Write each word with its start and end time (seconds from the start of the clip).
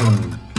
Boom. 0.00 0.49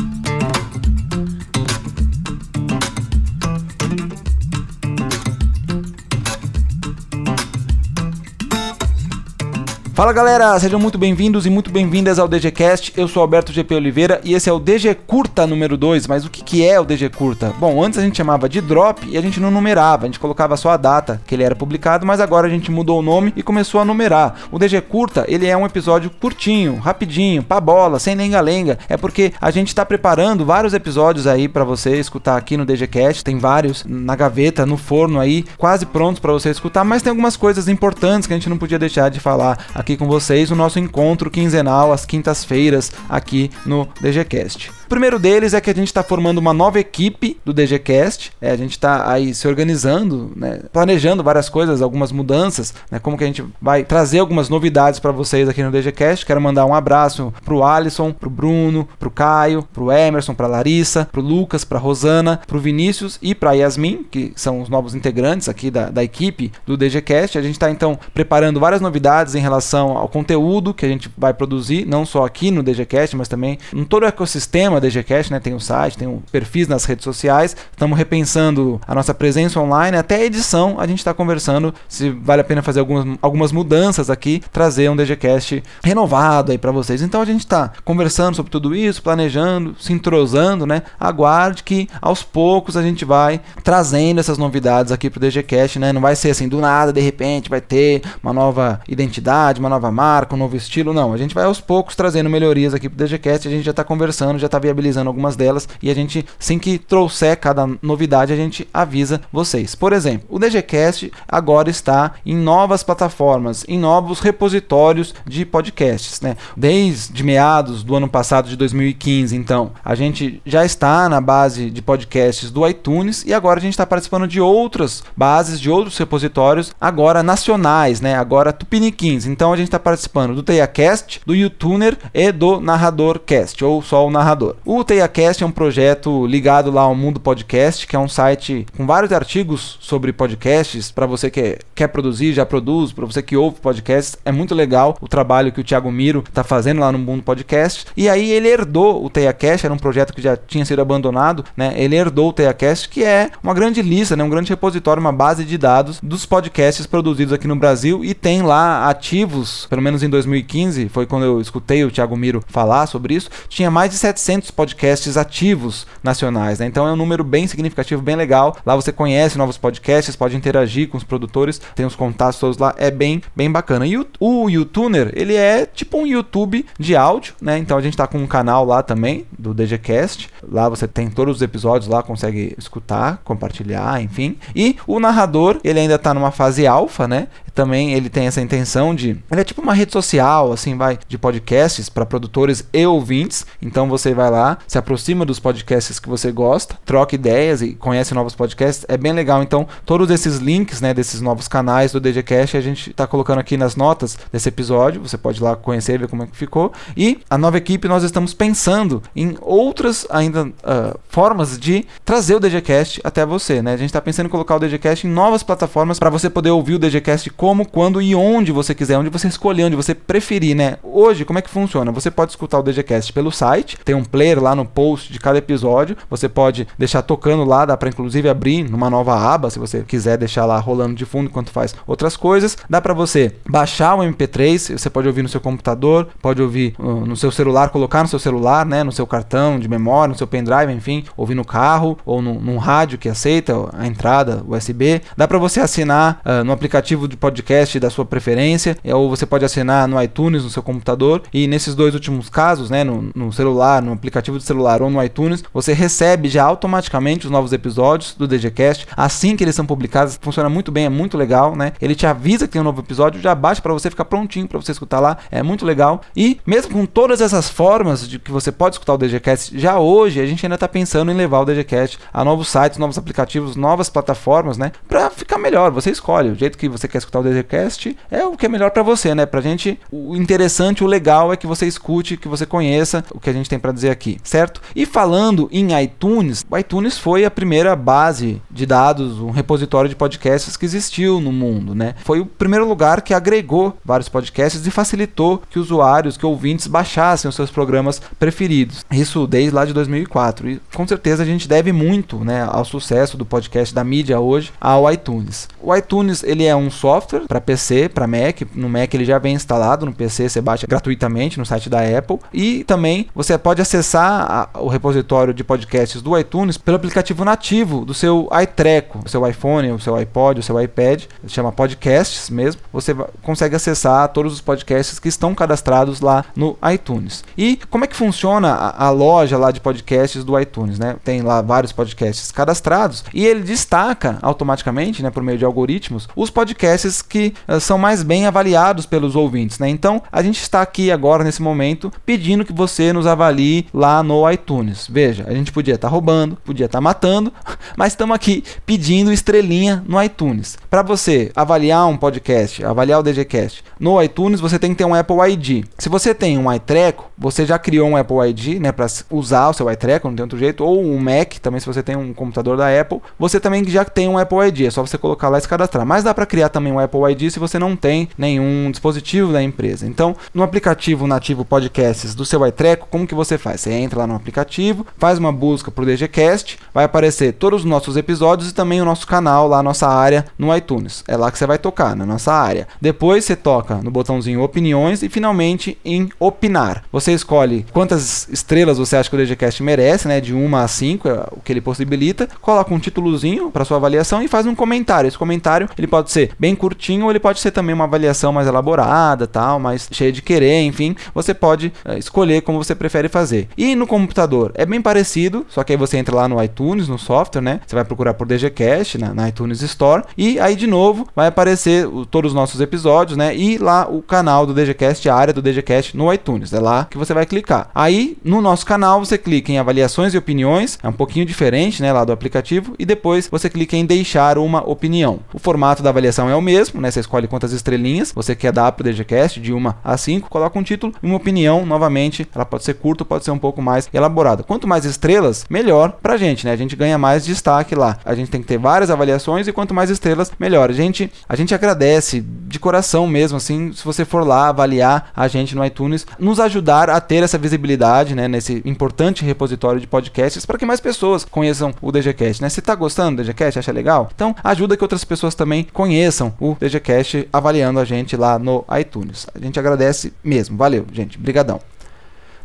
Fala 10.01 10.13
galera, 10.13 10.59
sejam 10.59 10.79
muito 10.79 10.97
bem-vindos 10.97 11.45
e 11.45 11.49
muito 11.51 11.69
bem-vindas 11.69 12.17
ao 12.17 12.27
DGCast. 12.27 12.91
Eu 12.97 13.07
sou 13.07 13.21
Alberto 13.21 13.53
GP 13.53 13.75
Oliveira 13.75 14.19
e 14.23 14.33
esse 14.33 14.49
é 14.49 14.51
o 14.51 14.57
DG 14.57 14.95
Curta 14.95 15.45
número 15.45 15.77
2. 15.77 16.07
Mas 16.07 16.25
o 16.25 16.29
que, 16.31 16.43
que 16.43 16.67
é 16.67 16.79
o 16.79 16.83
DG 16.83 17.07
Curta? 17.09 17.53
Bom, 17.59 17.83
antes 17.83 17.99
a 17.99 18.01
gente 18.01 18.17
chamava 18.17 18.49
de 18.49 18.61
Drop 18.61 19.07
e 19.07 19.15
a 19.15 19.21
gente 19.21 19.39
não 19.39 19.51
numerava, 19.51 20.05
a 20.05 20.07
gente 20.07 20.19
colocava 20.19 20.57
só 20.57 20.71
a 20.71 20.77
data 20.77 21.21
que 21.27 21.35
ele 21.35 21.43
era 21.43 21.55
publicado, 21.55 22.03
mas 22.03 22.19
agora 22.19 22.47
a 22.47 22.49
gente 22.49 22.71
mudou 22.71 22.97
o 22.97 23.03
nome 23.03 23.31
e 23.35 23.43
começou 23.43 23.79
a 23.79 23.85
numerar. 23.85 24.37
O 24.51 24.57
DG 24.57 24.81
Curta, 24.81 25.23
ele 25.27 25.45
é 25.45 25.55
um 25.55 25.67
episódio 25.67 26.09
curtinho, 26.09 26.77
rapidinho, 26.77 27.43
pra 27.43 27.61
bola, 27.61 27.99
sem 27.99 28.15
lenga-lenga. 28.15 28.79
É 28.89 28.97
porque 28.97 29.31
a 29.39 29.51
gente 29.51 29.75
tá 29.75 29.85
preparando 29.85 30.43
vários 30.43 30.73
episódios 30.73 31.27
aí 31.27 31.47
para 31.47 31.63
você 31.63 31.99
escutar 31.99 32.37
aqui 32.37 32.57
no 32.57 32.65
DGCast. 32.65 33.23
Tem 33.23 33.37
vários 33.37 33.85
na 33.87 34.15
gaveta, 34.15 34.65
no 34.65 34.77
forno 34.77 35.19
aí, 35.19 35.45
quase 35.59 35.85
prontos 35.85 36.19
para 36.19 36.33
você 36.33 36.49
escutar, 36.49 36.83
mas 36.83 37.03
tem 37.03 37.11
algumas 37.11 37.37
coisas 37.37 37.67
importantes 37.67 38.25
que 38.25 38.33
a 38.33 38.35
gente 38.35 38.49
não 38.49 38.57
podia 38.57 38.79
deixar 38.79 39.07
de 39.07 39.19
falar 39.19 39.59
aqui 39.75 39.90
aqui 39.91 39.97
com 39.97 40.07
vocês 40.07 40.51
o 40.51 40.55
nosso 40.55 40.79
encontro 40.79 41.29
quinzenal 41.29 41.91
às 41.91 42.05
quintas-feiras 42.05 42.91
aqui 43.09 43.51
no 43.65 43.87
DGCast 43.99 44.80
primeiro 44.91 45.17
deles 45.17 45.53
é 45.53 45.61
que 45.61 45.69
a 45.69 45.73
gente 45.73 45.87
está 45.87 46.03
formando 46.03 46.37
uma 46.37 46.53
nova 46.53 46.77
equipe 46.77 47.39
do 47.45 47.53
DGCast. 47.53 48.33
É, 48.41 48.51
a 48.51 48.57
gente 48.57 48.71
está 48.71 49.09
aí 49.09 49.33
se 49.33 49.47
organizando, 49.47 50.33
né, 50.35 50.63
planejando 50.73 51.23
várias 51.23 51.47
coisas, 51.47 51.81
algumas 51.81 52.11
mudanças, 52.11 52.73
né, 52.91 52.99
como 52.99 53.17
que 53.17 53.23
a 53.23 53.27
gente 53.27 53.41
vai 53.61 53.85
trazer 53.85 54.19
algumas 54.19 54.49
novidades 54.49 54.99
para 54.99 55.13
vocês 55.13 55.47
aqui 55.47 55.63
no 55.63 55.71
DGCast. 55.71 56.25
Quero 56.25 56.41
mandar 56.41 56.65
um 56.65 56.75
abraço 56.75 57.33
pro 57.45 57.63
Alisson, 57.63 58.11
pro 58.11 58.29
Bruno, 58.29 58.85
pro 58.99 59.09
Caio, 59.09 59.63
pro 59.71 59.93
Emerson, 59.93 60.33
pra 60.33 60.45
Larissa, 60.45 61.07
pro 61.09 61.21
Lucas, 61.21 61.63
pra 61.63 61.79
Rosana, 61.79 62.41
pro 62.45 62.59
Vinícius 62.59 63.17
e 63.21 63.33
pra 63.33 63.53
Yasmin, 63.53 64.05
que 64.11 64.33
são 64.35 64.59
os 64.59 64.67
novos 64.67 64.93
integrantes 64.93 65.47
aqui 65.47 65.71
da, 65.71 65.89
da 65.89 66.03
equipe 66.03 66.51
do 66.65 66.75
DGCast. 66.75 67.37
A 67.37 67.41
gente 67.41 67.53
está 67.53 67.71
então 67.71 67.97
preparando 68.13 68.59
várias 68.59 68.81
novidades 68.81 69.35
em 69.35 69.39
relação 69.39 69.97
ao 69.97 70.09
conteúdo 70.09 70.73
que 70.73 70.85
a 70.85 70.89
gente 70.89 71.09
vai 71.17 71.33
produzir, 71.33 71.87
não 71.87 72.05
só 72.05 72.25
aqui 72.25 72.51
no 72.51 72.61
DGCast, 72.61 73.15
mas 73.15 73.29
também 73.29 73.57
em 73.73 73.85
todo 73.85 74.03
o 74.03 74.05
ecossistema 74.05 74.80
DGCast, 74.81 75.31
né? 75.31 75.39
Tem 75.39 75.53
o 75.53 75.57
um 75.57 75.59
site, 75.59 75.97
tem 75.97 76.07
um 76.07 76.21
perfis 76.31 76.67
nas 76.67 76.85
redes 76.85 77.03
sociais. 77.03 77.55
Estamos 77.71 77.97
repensando 77.97 78.79
a 78.87 78.93
nossa 78.93 79.13
presença 79.13 79.59
online, 79.59 79.97
até 79.97 80.15
a 80.15 80.25
edição 80.25 80.79
a 80.79 80.87
gente 80.87 80.99
está 80.99 81.13
conversando 81.13 81.73
se 81.87 82.09
vale 82.09 82.41
a 82.41 82.43
pena 82.43 82.61
fazer 82.61 82.79
algumas, 82.79 83.17
algumas 83.21 83.51
mudanças 83.51 84.09
aqui, 84.09 84.41
trazer 84.51 84.89
um 84.89 84.95
DGCast 84.95 85.63
renovado 85.83 86.51
aí 86.51 86.57
para 86.57 86.71
vocês. 86.71 87.01
Então 87.01 87.21
a 87.21 87.25
gente 87.25 87.41
está 87.41 87.71
conversando 87.83 88.35
sobre 88.35 88.51
tudo 88.51 88.75
isso, 88.75 89.01
planejando, 89.01 89.75
se 89.79 89.93
entrosando, 89.93 90.65
né? 90.65 90.83
Aguarde 90.99 91.63
que 91.63 91.87
aos 92.01 92.23
poucos 92.23 92.75
a 92.75 92.81
gente 92.81 93.05
vai 93.05 93.41
trazendo 93.63 94.19
essas 94.19 94.37
novidades 94.37 94.91
aqui 94.91 95.09
pro 95.09 95.19
DGCast, 95.19 95.79
né? 95.79 95.93
Não 95.93 96.01
vai 96.01 96.15
ser 96.15 96.31
assim 96.31 96.47
do 96.47 96.59
nada, 96.59 96.91
de 96.91 97.01
repente 97.01 97.49
vai 97.49 97.61
ter 97.61 98.01
uma 98.23 98.33
nova 98.33 98.79
identidade, 98.87 99.59
uma 99.59 99.69
nova 99.69 99.91
marca, 99.91 100.35
um 100.35 100.37
novo 100.37 100.55
estilo, 100.55 100.93
não. 100.93 101.13
A 101.13 101.17
gente 101.17 101.35
vai 101.35 101.45
aos 101.45 101.61
poucos 101.61 101.95
trazendo 101.95 102.29
melhorias 102.29 102.73
aqui 102.73 102.89
pro 102.89 102.97
DGCast, 102.97 103.47
a 103.47 103.51
gente 103.51 103.63
já 103.63 103.71
está 103.71 103.83
conversando, 103.83 104.39
já 104.39 104.45
está 104.45 104.59
viabilizando 104.71 105.09
algumas 105.09 105.35
delas 105.35 105.67
e 105.81 105.89
a 105.89 105.93
gente, 105.93 106.25
sem 106.39 106.57
que 106.57 106.77
trouxer 106.77 107.37
cada 107.37 107.67
novidade, 107.81 108.33
a 108.33 108.35
gente 108.35 108.67
avisa 108.73 109.21
vocês. 109.31 109.75
Por 109.75 109.93
exemplo, 109.93 110.27
o 110.29 110.39
DGCast 110.39 111.11
agora 111.27 111.69
está 111.69 112.13
em 112.25 112.35
novas 112.35 112.83
plataformas, 112.83 113.65
em 113.67 113.77
novos 113.77 114.19
repositórios 114.19 115.13
de 115.27 115.45
podcasts, 115.45 116.21
né? 116.21 116.35
Desde 116.55 117.23
meados 117.23 117.83
do 117.83 117.95
ano 117.95 118.07
passado 118.07 118.49
de 118.49 118.55
2015, 118.55 119.35
então, 119.35 119.71
a 119.83 119.95
gente 119.95 120.41
já 120.45 120.65
está 120.65 121.07
na 121.09 121.21
base 121.21 121.69
de 121.69 121.81
podcasts 121.81 122.49
do 122.49 122.67
iTunes 122.67 123.23
e 123.25 123.33
agora 123.33 123.59
a 123.59 123.61
gente 123.61 123.73
está 123.73 123.85
participando 123.85 124.27
de 124.27 124.39
outras 124.39 125.03
bases, 125.15 125.59
de 125.59 125.69
outros 125.69 125.97
repositórios, 125.97 126.73
agora 126.79 127.23
nacionais, 127.23 128.01
né? 128.01 128.15
Agora 128.15 128.53
tupiniquins. 128.53 129.25
Então 129.25 129.51
a 129.51 129.57
gente 129.57 129.67
está 129.67 129.79
participando 129.79 130.35
do 130.35 130.43
TeiaCast, 130.43 131.21
do 131.25 131.35
YouTuner 131.35 131.97
e 132.13 132.31
do 132.31 132.59
NarradorCast, 132.59 133.63
ou 133.63 133.81
só 133.81 134.05
o 134.05 134.11
narrador. 134.11 134.50
O 134.65 134.83
TeiaCast 134.83 135.43
é 135.43 135.45
um 135.45 135.51
projeto 135.51 136.25
ligado 136.25 136.71
lá 136.71 136.81
ao 136.81 136.95
Mundo 136.95 137.19
Podcast, 137.19 137.85
que 137.87 137.95
é 137.95 137.99
um 137.99 138.07
site 138.07 138.65
com 138.75 138.85
vários 138.85 139.11
artigos 139.11 139.77
sobre 139.79 140.13
podcasts, 140.13 140.91
para 140.91 141.05
você 141.05 141.29
que 141.29 141.57
quer 141.75 141.87
produzir, 141.87 142.33
já 142.33 142.45
produz, 142.45 142.91
para 142.91 143.05
você 143.05 143.21
que 143.21 143.35
ouve 143.35 143.59
podcasts, 143.59 144.17
é 144.23 144.31
muito 144.31 144.55
legal 144.55 144.97
o 145.01 145.07
trabalho 145.07 145.51
que 145.51 145.61
o 145.61 145.63
Thiago 145.63 145.91
Miro 145.91 146.23
está 146.27 146.43
fazendo 146.43 146.79
lá 146.79 146.91
no 146.91 146.99
Mundo 146.99 147.23
Podcast. 147.23 147.85
E 147.95 148.09
aí 148.09 148.31
ele 148.31 148.47
herdou 148.47 149.03
o 149.03 149.09
TeiaCast, 149.09 149.65
era 149.65 149.73
um 149.73 149.77
projeto 149.77 150.13
que 150.13 150.21
já 150.21 150.35
tinha 150.35 150.65
sido 150.65 150.81
abandonado, 150.81 151.43
né? 151.55 151.73
Ele 151.75 151.95
herdou 151.95 152.29
o 152.29 152.33
TeiaCast, 152.33 152.89
que 152.89 153.03
é 153.03 153.29
uma 153.43 153.53
grande 153.53 153.81
lista, 153.81 154.15
né? 154.15 154.23
um 154.23 154.29
grande 154.29 154.49
repositório, 154.49 155.01
uma 155.01 155.11
base 155.11 155.43
de 155.43 155.57
dados 155.57 155.99
dos 156.01 156.25
podcasts 156.25 156.85
produzidos 156.85 157.33
aqui 157.33 157.47
no 157.47 157.55
Brasil 157.55 158.03
e 158.03 158.13
tem 158.13 158.41
lá 158.41 158.89
ativos, 158.89 159.65
pelo 159.69 159.81
menos 159.81 160.03
em 160.03 160.09
2015, 160.09 160.89
foi 160.89 161.05
quando 161.05 161.25
eu 161.25 161.41
escutei 161.41 161.83
o 161.83 161.91
Thiago 161.91 162.15
Miro 162.15 162.43
falar 162.47 162.87
sobre 162.87 163.15
isso, 163.15 163.29
tinha 163.49 163.71
mais 163.71 163.91
de 163.91 163.97
700 163.97 164.40
podcasts 164.49 165.17
ativos 165.17 165.85
nacionais. 166.03 166.59
Né? 166.59 166.65
Então 166.65 166.87
é 166.87 166.93
um 166.93 166.95
número 166.95 167.23
bem 167.23 167.45
significativo, 167.47 168.01
bem 168.01 168.15
legal. 168.15 168.57
Lá 168.65 168.75
você 168.75 168.91
conhece 168.91 169.37
novos 169.37 169.57
podcasts, 169.57 170.15
pode 170.15 170.35
interagir 170.35 170.89
com 170.89 170.97
os 170.97 171.03
produtores, 171.03 171.61
tem 171.75 171.85
os 171.85 171.95
contatos 171.95 172.39
todos 172.39 172.57
lá, 172.57 172.73
é 172.77 172.89
bem, 172.89 173.21
bem 173.35 173.51
bacana. 173.51 173.85
E 173.85 173.97
o, 173.97 174.49
YouTuner, 174.49 175.11
ele 175.13 175.35
é 175.35 175.65
tipo 175.65 175.97
um 175.97 176.07
YouTube 176.07 176.65
de 176.79 176.95
áudio, 176.95 177.35
né? 177.41 177.57
Então 177.57 177.77
a 177.77 177.81
gente 177.81 177.93
está 177.93 178.07
com 178.07 178.17
um 178.17 178.27
canal 178.27 178.65
lá 178.65 178.81
também, 178.81 179.25
do 179.37 179.53
DGCast. 179.53 180.29
Lá 180.49 180.69
você 180.69 180.87
tem 180.87 181.09
todos 181.09 181.37
os 181.37 181.41
episódios 181.41 181.89
lá, 181.89 182.01
consegue 182.01 182.55
escutar, 182.57 183.21
compartilhar, 183.23 184.01
enfim. 184.01 184.37
E 184.55 184.77
o 184.87 184.99
narrador, 184.99 185.59
ele 185.63 185.79
ainda 185.79 185.95
está 185.95 186.13
numa 186.13 186.31
fase 186.31 186.65
alfa, 186.65 187.07
né? 187.07 187.27
Também 187.53 187.93
ele 187.93 188.09
tem 188.09 188.27
essa 188.27 188.41
intenção 188.41 188.93
de. 188.95 189.17
Ele 189.31 189.41
é 189.41 189.43
tipo 189.43 189.61
uma 189.61 189.73
rede 189.73 189.91
social, 189.91 190.51
assim, 190.51 190.77
vai, 190.77 190.97
de 191.07 191.17
podcasts 191.17 191.89
para 191.89 192.05
produtores 192.05 192.63
e 192.73 192.85
ouvintes. 192.85 193.45
Então 193.61 193.87
você 193.87 194.13
vai 194.13 194.29
lá, 194.29 194.57
se 194.67 194.77
aproxima 194.77 195.25
dos 195.25 195.39
podcasts 195.39 195.99
que 195.99 196.09
você 196.09 196.31
gosta, 196.31 196.77
troca 196.85 197.15
ideias 197.15 197.61
e 197.61 197.73
conhece 197.73 198.13
novos 198.13 198.35
podcasts. 198.35 198.85
É 198.87 198.97
bem 198.97 199.13
legal. 199.13 199.43
Então, 199.43 199.67
todos 199.85 200.09
esses 200.09 200.37
links, 200.37 200.81
né, 200.81 200.93
desses 200.93 201.21
novos 201.21 201.47
canais 201.47 201.91
do 201.91 201.99
DGCast, 201.99 202.57
a 202.57 202.61
gente 202.61 202.91
está 202.91 203.05
colocando 203.05 203.39
aqui 203.39 203.57
nas 203.57 203.75
notas 203.75 204.17
desse 204.31 204.49
episódio. 204.49 205.01
Você 205.01 205.17
pode 205.17 205.39
ir 205.39 205.43
lá 205.43 205.55
conhecer, 205.55 205.99
ver 205.99 206.07
como 206.07 206.23
é 206.23 206.27
que 206.27 206.35
ficou. 206.35 206.71
E 206.95 207.19
a 207.29 207.37
nova 207.37 207.57
equipe, 207.57 207.87
nós 207.87 208.03
estamos 208.03 208.33
pensando 208.33 209.01
em 209.15 209.37
outras 209.41 210.05
ainda 210.09 210.45
uh, 210.45 210.99
formas 211.09 211.57
de 211.57 211.85
trazer 212.03 212.35
o 212.35 212.39
DGCast 212.39 213.01
até 213.03 213.25
você, 213.25 213.61
né? 213.61 213.73
A 213.73 213.77
gente 213.77 213.87
está 213.89 214.01
pensando 214.01 214.27
em 214.27 214.29
colocar 214.29 214.55
o 214.55 214.59
DGCast 214.59 215.07
em 215.07 215.09
novas 215.09 215.43
plataformas 215.43 215.99
para 215.99 216.09
você 216.09 216.29
poder 216.29 216.51
ouvir 216.51 216.75
o 216.75 216.79
DGCast 216.79 217.29
como, 217.41 217.65
quando 217.65 217.99
e 217.99 218.13
onde 218.13 218.51
você 218.51 218.75
quiser, 218.75 218.99
onde 218.99 219.09
você 219.09 219.27
escolher, 219.27 219.63
onde 219.63 219.75
você 219.75 219.95
preferir, 219.95 220.55
né? 220.55 220.77
Hoje, 220.83 221.25
como 221.25 221.39
é 221.39 221.41
que 221.41 221.49
funciona? 221.49 221.91
Você 221.91 222.11
pode 222.11 222.33
escutar 222.33 222.59
o 222.59 222.61
DGCast 222.61 223.11
pelo 223.11 223.31
site, 223.31 223.79
tem 223.83 223.95
um 223.95 224.03
player 224.03 224.39
lá 224.39 224.53
no 224.53 224.63
post 224.63 225.11
de 225.11 225.19
cada 225.19 225.39
episódio. 225.39 225.97
Você 226.07 226.29
pode 226.29 226.67
deixar 226.77 227.01
tocando 227.01 227.43
lá, 227.43 227.65
dá 227.65 227.75
para 227.75 227.89
inclusive 227.89 228.29
abrir 228.29 228.69
numa 228.69 228.91
nova 228.91 229.19
aba, 229.19 229.49
se 229.49 229.57
você 229.57 229.81
quiser 229.81 230.19
deixar 230.19 230.45
lá 230.45 230.59
rolando 230.59 230.93
de 230.93 231.03
fundo 231.03 231.31
enquanto 231.31 231.49
faz 231.49 231.73
outras 231.87 232.15
coisas. 232.15 232.55
Dá 232.69 232.79
para 232.79 232.93
você 232.93 233.33
baixar 233.49 233.95
o 233.95 234.03
MP3, 234.03 234.77
você 234.77 234.89
pode 234.91 235.07
ouvir 235.07 235.23
no 235.23 235.29
seu 235.29 235.41
computador, 235.41 236.09
pode 236.21 236.43
ouvir 236.43 236.75
uh, 236.77 237.07
no 237.07 237.17
seu 237.17 237.31
celular, 237.31 237.69
colocar 237.69 238.03
no 238.03 238.07
seu 238.07 238.19
celular, 238.19 238.67
né, 238.67 238.83
no 238.83 238.91
seu 238.91 239.07
cartão 239.07 239.59
de 239.59 239.67
memória, 239.67 240.11
no 240.11 240.17
seu 240.17 240.27
pendrive, 240.27 240.71
enfim, 240.71 241.05
ouvir 241.17 241.33
no 241.33 241.43
carro 241.43 241.97
ou 242.05 242.21
no, 242.21 242.35
num 242.35 242.59
rádio 242.59 242.99
que 242.99 243.09
aceita 243.09 243.55
a 243.73 243.87
entrada 243.87 244.43
USB. 244.47 245.01
Dá 245.17 245.27
para 245.27 245.39
você 245.39 245.59
assinar 245.59 246.21
uh, 246.23 246.43
no 246.43 246.51
aplicativo 246.51 247.07
de 247.07 247.17
podcast 247.17 247.30
da 247.79 247.89
sua 247.89 248.05
preferência, 248.05 248.77
ou 248.83 249.09
você 249.09 249.25
pode 249.25 249.45
assinar 249.45 249.87
no 249.87 250.01
iTunes 250.01 250.43
no 250.43 250.49
seu 250.49 250.63
computador. 250.63 251.23
E 251.33 251.47
nesses 251.47 251.75
dois 251.75 251.93
últimos 251.93 252.29
casos, 252.29 252.69
né, 252.69 252.83
no, 252.83 253.11
no 253.15 253.31
celular, 253.31 253.81
no 253.81 253.93
aplicativo 253.93 254.37
de 254.37 254.43
celular 254.43 254.81
ou 254.81 254.89
no 254.89 255.03
iTunes, 255.03 255.43
você 255.53 255.73
recebe 255.73 256.29
já 256.29 256.43
automaticamente 256.43 257.25
os 257.25 257.31
novos 257.31 257.53
episódios 257.53 258.15
do 258.15 258.27
DGCast 258.27 258.87
assim 258.95 259.35
que 259.35 259.43
eles 259.43 259.55
são 259.55 259.65
publicados. 259.65 260.17
Funciona 260.21 260.49
muito 260.49 260.71
bem, 260.71 260.85
é 260.85 260.89
muito 260.89 261.17
legal, 261.17 261.55
né? 261.55 261.73
Ele 261.81 261.95
te 261.95 262.05
avisa 262.05 262.47
que 262.47 262.53
tem 262.53 262.61
um 262.61 262.65
novo 262.65 262.81
episódio, 262.81 263.21
já 263.21 263.33
baixa 263.33 263.61
para 263.61 263.73
você 263.73 263.89
ficar 263.89 264.05
prontinho 264.05 264.47
para 264.47 264.59
você 264.59 264.71
escutar 264.71 264.99
lá. 264.99 265.17
É 265.29 265.41
muito 265.43 265.65
legal. 265.65 266.01
E 266.15 266.39
mesmo 266.45 266.71
com 266.73 266.85
todas 266.85 267.21
essas 267.21 267.49
formas 267.49 268.07
de 268.07 268.19
que 268.19 268.31
você 268.31 268.51
pode 268.51 268.75
escutar 268.75 268.93
o 268.93 268.97
DGCast, 268.97 269.57
já 269.57 269.79
hoje 269.79 270.19
a 270.19 270.25
gente 270.25 270.45
ainda 270.45 270.55
está 270.55 270.67
pensando 270.67 271.11
em 271.11 271.15
levar 271.15 271.39
o 271.39 271.45
DGCast 271.45 271.99
a 272.13 272.23
novos 272.23 272.49
sites, 272.49 272.77
novos 272.77 272.97
aplicativos, 272.97 273.55
novas 273.55 273.89
plataformas, 273.89 274.57
né? 274.57 274.71
Para 274.87 275.09
ficar 275.09 275.37
melhor. 275.37 275.71
Você 275.71 275.89
escolhe 275.91 276.29
o 276.29 276.35
jeito 276.35 276.57
que 276.57 276.69
você 276.69 276.87
quer 276.87 276.97
escutar 276.97 277.20
o 277.21 277.23
DGCast, 277.23 277.97
é 278.09 278.25
o 278.25 278.35
que 278.35 278.45
é 278.45 278.49
melhor 278.49 278.71
para 278.71 278.83
você, 278.83 279.15
né? 279.15 279.25
Pra 279.25 279.41
gente, 279.41 279.79
o 279.91 280.15
interessante, 280.15 280.83
o 280.83 280.87
legal 280.87 281.31
é 281.31 281.37
que 281.37 281.47
você 281.47 281.65
escute, 281.65 282.17
que 282.17 282.27
você 282.27 282.45
conheça 282.45 283.03
o 283.11 283.19
que 283.19 283.29
a 283.29 283.33
gente 283.33 283.49
tem 283.49 283.59
para 283.59 283.71
dizer 283.71 283.89
aqui, 283.89 284.17
certo? 284.23 284.61
E 284.75 284.85
falando 284.85 285.49
em 285.51 285.79
iTunes, 285.81 286.45
o 286.49 286.57
iTunes 286.57 286.97
foi 286.97 287.25
a 287.25 287.31
primeira 287.31 287.75
base 287.75 288.41
de 288.49 288.65
dados, 288.65 289.19
um 289.19 289.31
repositório 289.31 289.89
de 289.89 289.95
podcasts 289.95 290.57
que 290.57 290.65
existiu 290.65 291.19
no 291.19 291.31
mundo, 291.31 291.73
né? 291.75 291.95
Foi 292.03 292.19
o 292.19 292.25
primeiro 292.25 292.67
lugar 292.67 293.01
que 293.01 293.13
agregou 293.13 293.77
vários 293.83 294.09
podcasts 294.09 294.65
e 294.65 294.71
facilitou 294.71 295.41
que 295.49 295.59
usuários, 295.59 296.17
que 296.17 296.25
ouvintes 296.25 296.67
baixassem 296.67 297.29
os 297.29 297.35
seus 297.35 297.51
programas 297.51 298.01
preferidos. 298.19 298.85
Isso 298.91 299.27
desde 299.27 299.51
lá 299.51 299.65
de 299.65 299.73
2004. 299.73 300.49
E 300.49 300.61
com 300.73 300.87
certeza 300.87 301.23
a 301.23 301.25
gente 301.25 301.47
deve 301.47 301.71
muito, 301.71 302.23
né, 302.23 302.47
ao 302.49 302.65
sucesso 302.65 303.17
do 303.17 303.25
podcast 303.25 303.73
da 303.73 303.83
mídia 303.83 304.19
hoje 304.19 304.51
ao 304.59 304.91
iTunes. 304.91 305.47
O 305.61 305.75
iTunes, 305.75 306.23
ele 306.23 306.45
é 306.45 306.55
um 306.55 306.69
software 306.69 307.10
para 307.27 307.41
PC, 307.41 307.89
para 307.89 308.07
Mac, 308.07 308.41
no 308.55 308.69
Mac 308.69 308.93
ele 308.93 309.05
já 309.05 309.17
vem 309.17 309.33
instalado, 309.33 309.85
no 309.85 309.93
PC 309.93 310.29
você 310.29 310.41
baixa 310.41 310.67
gratuitamente 310.67 311.37
no 311.37 311.45
site 311.45 311.69
da 311.69 311.79
Apple 311.79 312.19
e 312.33 312.63
também 312.63 313.07
você 313.13 313.37
pode 313.37 313.61
acessar 313.61 314.49
a, 314.53 314.59
o 314.59 314.67
repositório 314.67 315.33
de 315.33 315.43
podcasts 315.43 316.01
do 316.01 316.17
iTunes 316.17 316.57
pelo 316.57 316.77
aplicativo 316.77 317.25
nativo 317.25 317.85
do 317.85 317.93
seu 317.93 318.29
iTreco, 318.41 318.99
o 319.05 319.09
seu 319.09 319.27
iPhone, 319.27 319.71
o 319.71 319.79
seu 319.79 319.95
iPod, 319.95 320.39
o 320.39 320.43
seu 320.43 320.59
iPad, 320.61 321.03
chama 321.27 321.51
Podcasts 321.51 322.29
mesmo. 322.29 322.61
Você 322.71 322.95
consegue 323.21 323.55
acessar 323.55 324.07
todos 324.09 324.33
os 324.33 324.41
podcasts 324.41 324.99
que 324.99 325.07
estão 325.07 325.33
cadastrados 325.33 326.01
lá 326.01 326.25
no 326.35 326.57
iTunes. 326.73 327.23
E 327.37 327.59
como 327.69 327.83
é 327.83 327.87
que 327.87 327.95
funciona 327.95 328.53
a, 328.53 328.87
a 328.87 328.89
loja 328.89 329.37
lá 329.37 329.51
de 329.51 329.59
podcasts 329.59 330.23
do 330.23 330.39
iTunes, 330.39 330.79
né? 330.79 330.95
Tem 331.03 331.21
lá 331.21 331.41
vários 331.41 331.71
podcasts 331.71 332.31
cadastrados 332.31 333.03
e 333.13 333.25
ele 333.25 333.41
destaca 333.41 334.17
automaticamente, 334.21 335.03
né, 335.03 335.09
por 335.09 335.23
meio 335.23 335.37
de 335.37 335.45
algoritmos, 335.45 336.07
os 336.15 336.29
podcasts 336.29 337.00
que 337.01 337.33
uh, 337.47 337.59
são 337.59 337.77
mais 337.77 338.03
bem 338.03 338.25
avaliados 338.25 338.85
pelos 338.85 339.15
ouvintes, 339.15 339.59
né? 339.59 339.69
Então, 339.69 340.01
a 340.11 340.21
gente 340.21 340.41
está 340.41 340.61
aqui 340.61 340.91
agora 340.91 341.23
nesse 341.23 341.41
momento 341.41 341.91
pedindo 342.05 342.45
que 342.45 342.53
você 342.53 342.93
nos 342.93 343.07
avalie 343.07 343.67
lá 343.73 344.03
no 344.03 344.29
iTunes. 344.29 344.87
Veja, 344.89 345.25
a 345.27 345.33
gente 345.33 345.51
podia 345.51 345.75
estar 345.75 345.87
tá 345.87 345.91
roubando, 345.91 346.37
podia 346.43 346.65
estar 346.65 346.77
tá 346.77 346.81
matando, 346.81 347.33
mas 347.77 347.93
estamos 347.93 348.15
aqui 348.15 348.43
pedindo 348.65 349.11
estrelinha 349.11 349.83
no 349.87 350.01
iTunes. 350.01 350.57
Para 350.69 350.81
você 350.81 351.31
avaliar 351.35 351.87
um 351.87 351.97
podcast, 351.97 352.63
avaliar 352.63 352.99
o 352.99 353.03
DGCast 353.03 353.63
no 353.79 354.01
iTunes, 354.01 354.39
você 354.39 354.59
tem 354.59 354.71
que 354.71 354.77
ter 354.77 354.85
um 354.85 354.93
Apple 354.93 355.17
ID. 355.31 355.65
Se 355.77 355.89
você 355.89 356.13
tem 356.13 356.37
um 356.37 356.51
iTreco, 356.53 357.09
você 357.17 357.45
já 357.45 357.57
criou 357.57 357.89
um 357.89 357.97
Apple 357.97 358.29
ID, 358.29 358.59
né, 358.59 358.71
para 358.71 358.87
usar 359.09 359.49
o 359.49 359.53
seu 359.53 359.71
iTreco, 359.71 360.07
não 360.07 360.15
tem 360.15 360.23
outro 360.23 360.37
jeito, 360.37 360.63
ou 360.63 360.83
um 360.83 360.99
Mac, 360.99 361.33
também 361.41 361.59
se 361.59 361.65
você 361.65 361.81
tem 361.81 361.95
um 361.95 362.13
computador 362.13 362.57
da 362.57 362.67
Apple, 362.79 362.99
você 363.17 363.39
também 363.39 363.63
já 363.65 363.85
tem 363.85 364.07
um 364.07 364.17
Apple 364.17 364.39
ID, 364.47 364.61
é 364.61 364.71
só 364.71 364.81
você 364.85 364.97
colocar 364.97 365.29
lá 365.29 365.37
e 365.37 365.41
se 365.41 365.47
cadastrar. 365.47 365.85
Mas 365.85 366.03
dá 366.03 366.13
para 366.13 366.25
criar 366.25 366.49
também 366.49 366.71
um 366.71 366.79
Apple 366.79 366.90
ID 367.09 367.29
se 367.29 367.39
você 367.39 367.57
não 367.57 367.75
tem 367.75 368.09
nenhum 368.17 368.69
dispositivo 368.69 369.33
da 369.33 369.41
empresa. 369.41 369.87
Então, 369.87 370.15
no 370.33 370.43
aplicativo 370.43 371.07
nativo 371.07 371.45
Podcasts 371.45 372.15
do 372.15 372.25
seu 372.25 372.45
iTreco, 372.45 372.87
como 372.89 373.07
que 373.07 373.15
você 373.15 373.37
faz? 373.37 373.61
Você 373.61 373.71
entra 373.71 373.99
lá 373.99 374.07
no 374.07 374.15
aplicativo, 374.15 374.85
faz 374.97 375.17
uma 375.17 375.31
busca 375.31 375.71
pro 375.71 375.85
DGCast, 375.85 376.57
vai 376.73 376.85
aparecer 376.85 377.33
todos 377.33 377.61
os 377.61 377.69
nossos 377.69 377.97
episódios 377.97 378.49
e 378.49 378.53
também 378.53 378.81
o 378.81 378.85
nosso 378.85 379.07
canal 379.07 379.47
lá, 379.47 379.63
nossa 379.63 379.87
área 379.87 380.25
no 380.37 380.55
iTunes. 380.55 381.03
É 381.07 381.15
lá 381.15 381.31
que 381.31 381.37
você 381.37 381.45
vai 381.45 381.57
tocar, 381.57 381.95
na 381.95 382.05
nossa 382.05 382.33
área. 382.33 382.67
Depois 382.79 383.25
você 383.25 383.35
toca 383.35 383.75
no 383.75 383.91
botãozinho 383.91 384.41
opiniões 384.41 385.03
e 385.03 385.09
finalmente 385.09 385.77
em 385.83 386.09
opinar. 386.19 386.83
Você 386.91 387.13
escolhe 387.13 387.65
quantas 387.71 388.27
estrelas 388.29 388.77
você 388.77 388.95
acha 388.95 389.09
que 389.09 389.15
o 389.15 389.19
DGCast 389.19 389.63
merece, 389.63 390.07
né? 390.07 390.19
De 390.19 390.33
1 390.33 390.55
a 390.55 390.67
5, 390.67 391.07
é 391.07 391.27
o 391.31 391.41
que 391.41 391.51
ele 391.51 391.61
possibilita. 391.61 392.27
Coloca 392.41 392.73
um 392.73 392.79
títulozinho 392.79 393.51
para 393.51 393.65
sua 393.65 393.77
avaliação 393.77 394.21
e 394.21 394.27
faz 394.27 394.45
um 394.45 394.55
comentário. 394.55 395.07
Esse 395.07 395.17
comentário 395.17 395.69
ele 395.77 395.87
pode 395.87 396.11
ser 396.11 396.31
bem 396.39 396.55
curtinho 396.55 396.80
ou 397.03 397.09
ele 397.09 397.19
pode 397.19 397.39
ser 397.39 397.51
também 397.51 397.73
uma 397.73 397.83
avaliação 397.83 398.31
mais 398.33 398.47
elaborada, 398.47 399.27
tal, 399.27 399.59
mais 399.59 399.87
cheia 399.91 400.11
de 400.11 400.21
querer, 400.21 400.61
enfim. 400.63 400.95
Você 401.13 401.33
pode 401.33 401.71
é, 401.85 401.97
escolher 401.97 402.41
como 402.41 402.63
você 402.63 402.73
prefere 402.73 403.09
fazer. 403.09 403.47
E 403.57 403.75
no 403.75 403.85
computador 403.85 404.51
é 404.55 404.65
bem 404.65 404.81
parecido, 404.81 405.45
só 405.49 405.63
que 405.63 405.73
aí 405.73 405.77
você 405.77 405.97
entra 405.97 406.15
lá 406.15 406.27
no 406.27 406.41
iTunes, 406.43 406.87
no 406.87 406.97
software, 406.97 407.41
né? 407.41 407.59
Você 407.65 407.75
vai 407.75 407.85
procurar 407.85 408.13
por 408.13 408.27
DGCast 408.27 408.97
na, 408.97 409.13
na 409.13 409.29
iTunes 409.29 409.61
Store 409.61 410.03
e 410.17 410.39
aí 410.39 410.55
de 410.55 410.67
novo 410.67 411.07
vai 411.15 411.27
aparecer 411.27 411.87
o, 411.87 412.05
todos 412.05 412.31
os 412.31 412.35
nossos 412.35 412.61
episódios, 412.61 413.17
né? 413.17 413.35
E 413.35 413.57
lá 413.57 413.87
o 413.89 414.01
canal 414.01 414.45
do 414.45 414.53
DGCast, 414.53 415.09
a 415.09 415.15
área 415.15 415.33
do 415.33 415.41
DGCast 415.41 415.95
no 415.95 416.11
iTunes. 416.13 416.53
É 416.53 416.59
lá 416.59 416.87
que 416.89 416.97
você 416.97 417.13
vai 417.13 417.25
clicar. 417.25 417.69
Aí 417.75 418.17
no 418.23 418.41
nosso 418.41 418.65
canal 418.65 419.03
você 419.03 419.17
clica 419.17 419.51
em 419.51 419.59
avaliações 419.59 420.13
e 420.13 420.17
opiniões, 420.17 420.79
é 420.81 420.87
um 420.87 420.93
pouquinho 420.93 421.25
diferente, 421.25 421.81
né, 421.81 421.91
lá 421.91 422.03
do 422.03 422.11
aplicativo, 422.11 422.73
e 422.77 422.85
depois 422.85 423.27
você 423.27 423.49
clica 423.49 423.75
em 423.75 423.85
deixar 423.85 424.37
uma 424.37 424.67
opinião. 424.67 425.19
O 425.33 425.39
formato 425.39 425.83
da 425.83 425.89
avaliação 425.89 426.29
é 426.29 426.35
o 426.35 426.41
mesmo, 426.41 426.60
né? 426.79 426.91
Você 426.91 426.99
escolhe 426.99 427.27
quantas 427.27 427.51
estrelinhas 427.51 428.11
você 428.13 428.35
quer 428.35 428.51
dar 428.51 428.71
para 428.71 428.81
o 428.81 428.83
DGCast, 428.83 429.39
de 429.39 429.53
1 429.53 429.73
a 429.83 429.97
5, 429.97 430.29
coloca 430.29 430.57
um 430.57 430.63
título 430.63 430.93
e 431.01 431.05
uma 431.05 431.17
opinião, 431.17 431.65
novamente, 431.65 432.27
ela 432.33 432.45
pode 432.45 432.63
ser 432.63 432.75
curta, 432.75 433.05
pode 433.05 433.23
ser 433.23 433.31
um 433.31 433.37
pouco 433.37 433.61
mais 433.61 433.89
elaborada. 433.93 434.43
Quanto 434.43 434.67
mais 434.67 434.85
estrelas, 434.85 435.45
melhor 435.49 435.97
pra 436.01 436.17
gente, 436.17 436.45
né? 436.45 436.51
A 436.51 436.55
gente 436.55 436.75
ganha 436.75 436.97
mais 436.97 437.25
destaque 437.25 437.75
lá. 437.75 437.97
A 438.05 438.13
gente 438.13 438.29
tem 438.29 438.41
que 438.41 438.47
ter 438.47 438.57
várias 438.57 438.89
avaliações 438.89 439.47
e 439.47 439.53
quanto 439.53 439.73
mais 439.73 439.89
estrelas, 439.89 440.31
melhor. 440.39 440.69
A 440.69 440.73
gente, 440.73 441.11
a 441.27 441.35
gente 441.35 441.53
agradece 441.53 442.21
de 442.21 442.59
coração 442.59 443.07
mesmo, 443.07 443.37
assim, 443.37 443.71
se 443.73 443.83
você 443.83 444.05
for 444.05 444.25
lá 444.25 444.49
avaliar 444.49 445.11
a 445.15 445.27
gente 445.27 445.55
no 445.55 445.65
iTunes, 445.65 446.05
nos 446.19 446.39
ajudar 446.39 446.89
a 446.89 446.99
ter 446.99 447.23
essa 447.23 447.37
visibilidade, 447.37 448.15
né, 448.15 448.27
nesse 448.27 448.61
importante 448.65 449.23
repositório 449.23 449.79
de 449.79 449.87
podcasts 449.87 450.45
para 450.45 450.57
que 450.57 450.65
mais 450.65 450.79
pessoas 450.79 451.25
conheçam 451.25 451.73
o 451.81 451.91
DGCast, 451.91 452.41
né? 452.41 452.49
Se 452.49 452.61
tá 452.61 452.75
gostando 452.75 453.17
do 453.17 453.23
DGCast, 453.23 453.59
acha 453.59 453.71
legal? 453.71 454.09
Então, 454.13 454.35
ajuda 454.43 454.75
que 454.75 454.83
outras 454.83 455.03
pessoas 455.03 455.35
também 455.35 455.67
conheçam 455.71 456.33
o 456.51 456.57
DGCast 456.59 457.27
avaliando 457.31 457.79
a 457.79 457.85
gente 457.85 458.15
lá 458.15 458.37
no 458.37 458.65
iTunes. 458.79 459.27
A 459.33 459.39
gente 459.39 459.59
agradece 459.59 460.13
mesmo. 460.23 460.57
Valeu, 460.57 460.85
gente. 460.91 461.17
Brigadão. 461.17 461.59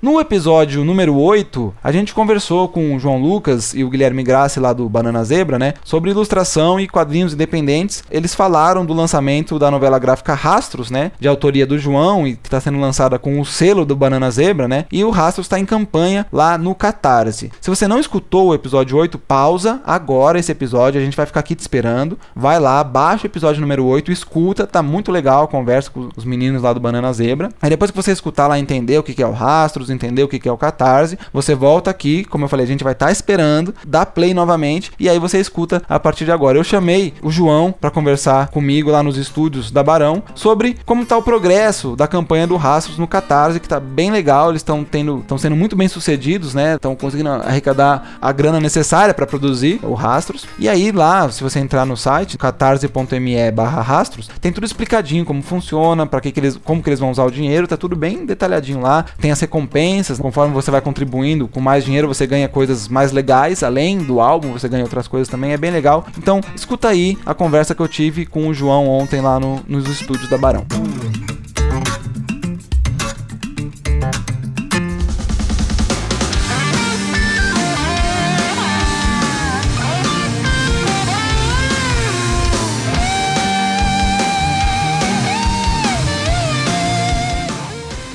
No 0.03 0.21
episódio 0.21 0.85
número 0.85 1.17
8, 1.17 1.75
a 1.83 1.91
gente 1.91 2.13
conversou 2.13 2.69
com 2.69 2.95
o 2.95 2.99
João 2.99 3.19
Lucas 3.19 3.73
e 3.73 3.83
o 3.83 3.89
Guilherme 3.89 4.23
Grassi 4.23 4.61
lá 4.61 4.75
do 4.75 4.87
Banana 4.91 5.25
Zebra, 5.25 5.59
né, 5.59 5.73
sobre 5.83 6.11
ilustração 6.11 6.79
e 6.79 6.87
quadrinhos 6.87 7.33
independentes. 7.33 8.05
Eles 8.11 8.35
falaram 8.35 8.85
do 8.85 8.93
lançamento 8.93 9.59
da 9.59 9.71
novela 9.71 9.99
gráfica 9.99 10.35
Rastros, 10.35 10.91
né, 10.91 11.13
de 11.19 11.27
autoria 11.27 11.67
do 11.67 11.79
João 11.79 12.27
e 12.27 12.37
que 12.37 12.47
está 12.47 12.61
sendo 12.61 12.79
lançada 12.79 13.19
com 13.19 13.41
o 13.41 13.47
selo 13.47 13.87
do 13.87 13.97
Banana 13.97 14.31
Zebra, 14.31 14.69
né, 14.69 14.85
e 14.93 15.03
o 15.03 15.09
Rastros 15.09 15.47
está 15.47 15.59
em 15.59 15.65
campanha 15.65 16.27
lá 16.31 16.59
no 16.59 16.75
Catarse. 16.75 17.51
Se 17.59 17.71
você 17.71 17.89
não 17.89 17.99
escutou 17.99 18.49
o 18.49 18.55
episódio 18.55 18.99
8, 18.99 19.19
pausa 19.19 19.81
agora 19.87 20.39
esse 20.39 20.53
episódio, 20.53 21.01
a 21.01 21.05
gente 21.05 21.17
vai 21.17 21.25
ficar 21.25 21.41
aqui 21.41 21.55
te 21.55 21.61
esperando. 21.61 22.19
Vai 22.35 22.61
lá, 22.61 22.85
baixa 22.85 23.25
o 23.25 23.31
episódio 23.31 23.63
número 23.63 23.85
8, 23.87 24.13
escuta, 24.13 24.67
tá 24.67 24.83
muito 24.83 25.11
legal 25.11 25.49
conversa 25.49 25.91
com 25.91 26.11
os 26.15 26.25
meninos 26.25 26.63
lá 26.63 26.73
do 26.75 26.81
Banana 26.81 27.11
Zebra. 27.15 27.49
Aí 27.63 27.71
depois 27.71 27.91
que 27.91 27.97
você 27.97 28.13
escutar 28.13 28.47
lá 28.47 28.59
entender 28.59 28.99
o 28.99 29.03
que 29.03 29.23
é 29.23 29.27
o 29.27 29.33
Rastros, 29.33 29.86
entender 29.91 30.23
o 30.23 30.29
que 30.29 30.49
é 30.49 30.53
o 30.53 30.57
Catarse, 30.57 31.19
você 31.33 31.55
volta 31.55 31.91
aqui, 31.91 32.25
como 32.25 32.45
eu 32.45 32.49
falei, 32.49 32.65
a 32.65 32.69
gente 32.69 32.85
vai 32.85 32.93
estar 32.93 33.07
tá 33.07 33.13
esperando, 33.13 33.75
dá 33.87 34.05
play 34.05 34.35
novamente 34.35 34.93
e 34.99 35.09
aí 35.09 35.19
você 35.19 35.39
escuta 35.39 35.83
a 35.89 35.99
partir 35.99 36.25
de 36.25 36.33
agora. 36.33 36.59
Eu 36.59 36.65
chamei 36.65 37.15
o 37.23 37.31
João 37.31 37.73
para 37.73 37.91
conversar 37.91 38.49
comigo 38.49 38.91
lá 38.91 39.03
nos 39.03 39.17
estúdios 39.17 39.71
da 39.71 39.83
Barão 39.83 40.23
sobre 40.35 40.77
como 40.85 41.03
está 41.03 41.17
o 41.17 41.23
progresso 41.23 41.97
da 41.97 42.07
campanha 42.07 42.47
do 42.47 42.57
Rastros 42.57 42.99
no 42.99 43.07
Catarse, 43.07 43.61
que 43.61 43.67
está 43.67 43.81
bem 43.81 44.11
legal, 44.11 44.51
eles 44.51 44.61
estão 44.61 44.85
tendo, 44.85 45.19
estão 45.21 45.39
sendo 45.39 45.57
muito 45.57 45.75
bem 45.77 45.89
sucedidos, 45.89 46.55
né? 46.55 46.75
Estão 46.75 46.95
conseguindo 46.95 47.31
arrecadar 47.31 48.19
a 48.21 48.33
grana 48.33 48.61
necessária 48.61 49.15
para 49.15 49.27
produzir 49.27 49.81
o 49.83 49.95
Rastros. 49.95 50.47
E 50.59 50.69
aí 50.69 50.93
lá, 50.93 51.31
se 51.31 51.43
você 51.43 51.59
entrar 51.59 51.87
no 51.87 51.97
site 51.97 52.37
catarse.me/rastros, 52.39 54.29
tem 54.41 54.53
tudo 54.53 54.65
explicadinho 54.65 55.25
como 55.25 55.43
funciona, 55.43 56.07
para 56.07 56.21
que, 56.21 56.31
que 56.33 56.41
eles, 56.41 56.59
como 56.63 56.83
que 56.83 56.89
eles 56.89 57.01
vão 57.01 57.11
usar 57.11 57.25
o 57.25 57.31
dinheiro, 57.31 57.67
tá 57.67 57.77
tudo 57.77 57.97
bem 57.97 58.27
detalhadinho 58.27 58.81
lá. 58.81 59.05
Tem 59.19 59.31
as 59.31 59.41
recompensas 59.41 59.76
recompensas. 59.77 60.19
Conforme 60.19 60.55
você 60.55 60.71
vai 60.71 60.81
contribuindo 60.81 61.47
com 61.47 61.61
mais 61.61 61.85
dinheiro, 61.85 62.09
você 62.09 62.27
ganha 62.27 62.49
coisas 62.49 62.89
mais 62.89 63.13
legais. 63.13 63.63
Além 63.63 63.99
do 63.99 64.21
álbum, 64.21 64.53
você 64.53 64.69
ganha 64.69 64.83
outras 64.83 65.07
coisas 65.07 65.29
também. 65.29 65.53
É 65.53 65.57
bem 65.57 65.71
legal. 65.71 66.07
Então, 66.17 66.41
escuta 66.55 66.89
aí 66.89 67.19
a 67.27 67.35
conversa 67.35 67.75
que 67.75 67.83
eu 67.83 67.89
tive 67.89 68.25
com 68.25 68.49
o 68.49 68.55
João 68.55 68.89
ontem 68.89 69.21
lá 69.21 69.39
no, 69.39 69.61
nos 69.69 69.89
estúdios 69.89 70.29
da 70.29 70.39
Barão. 70.39 70.65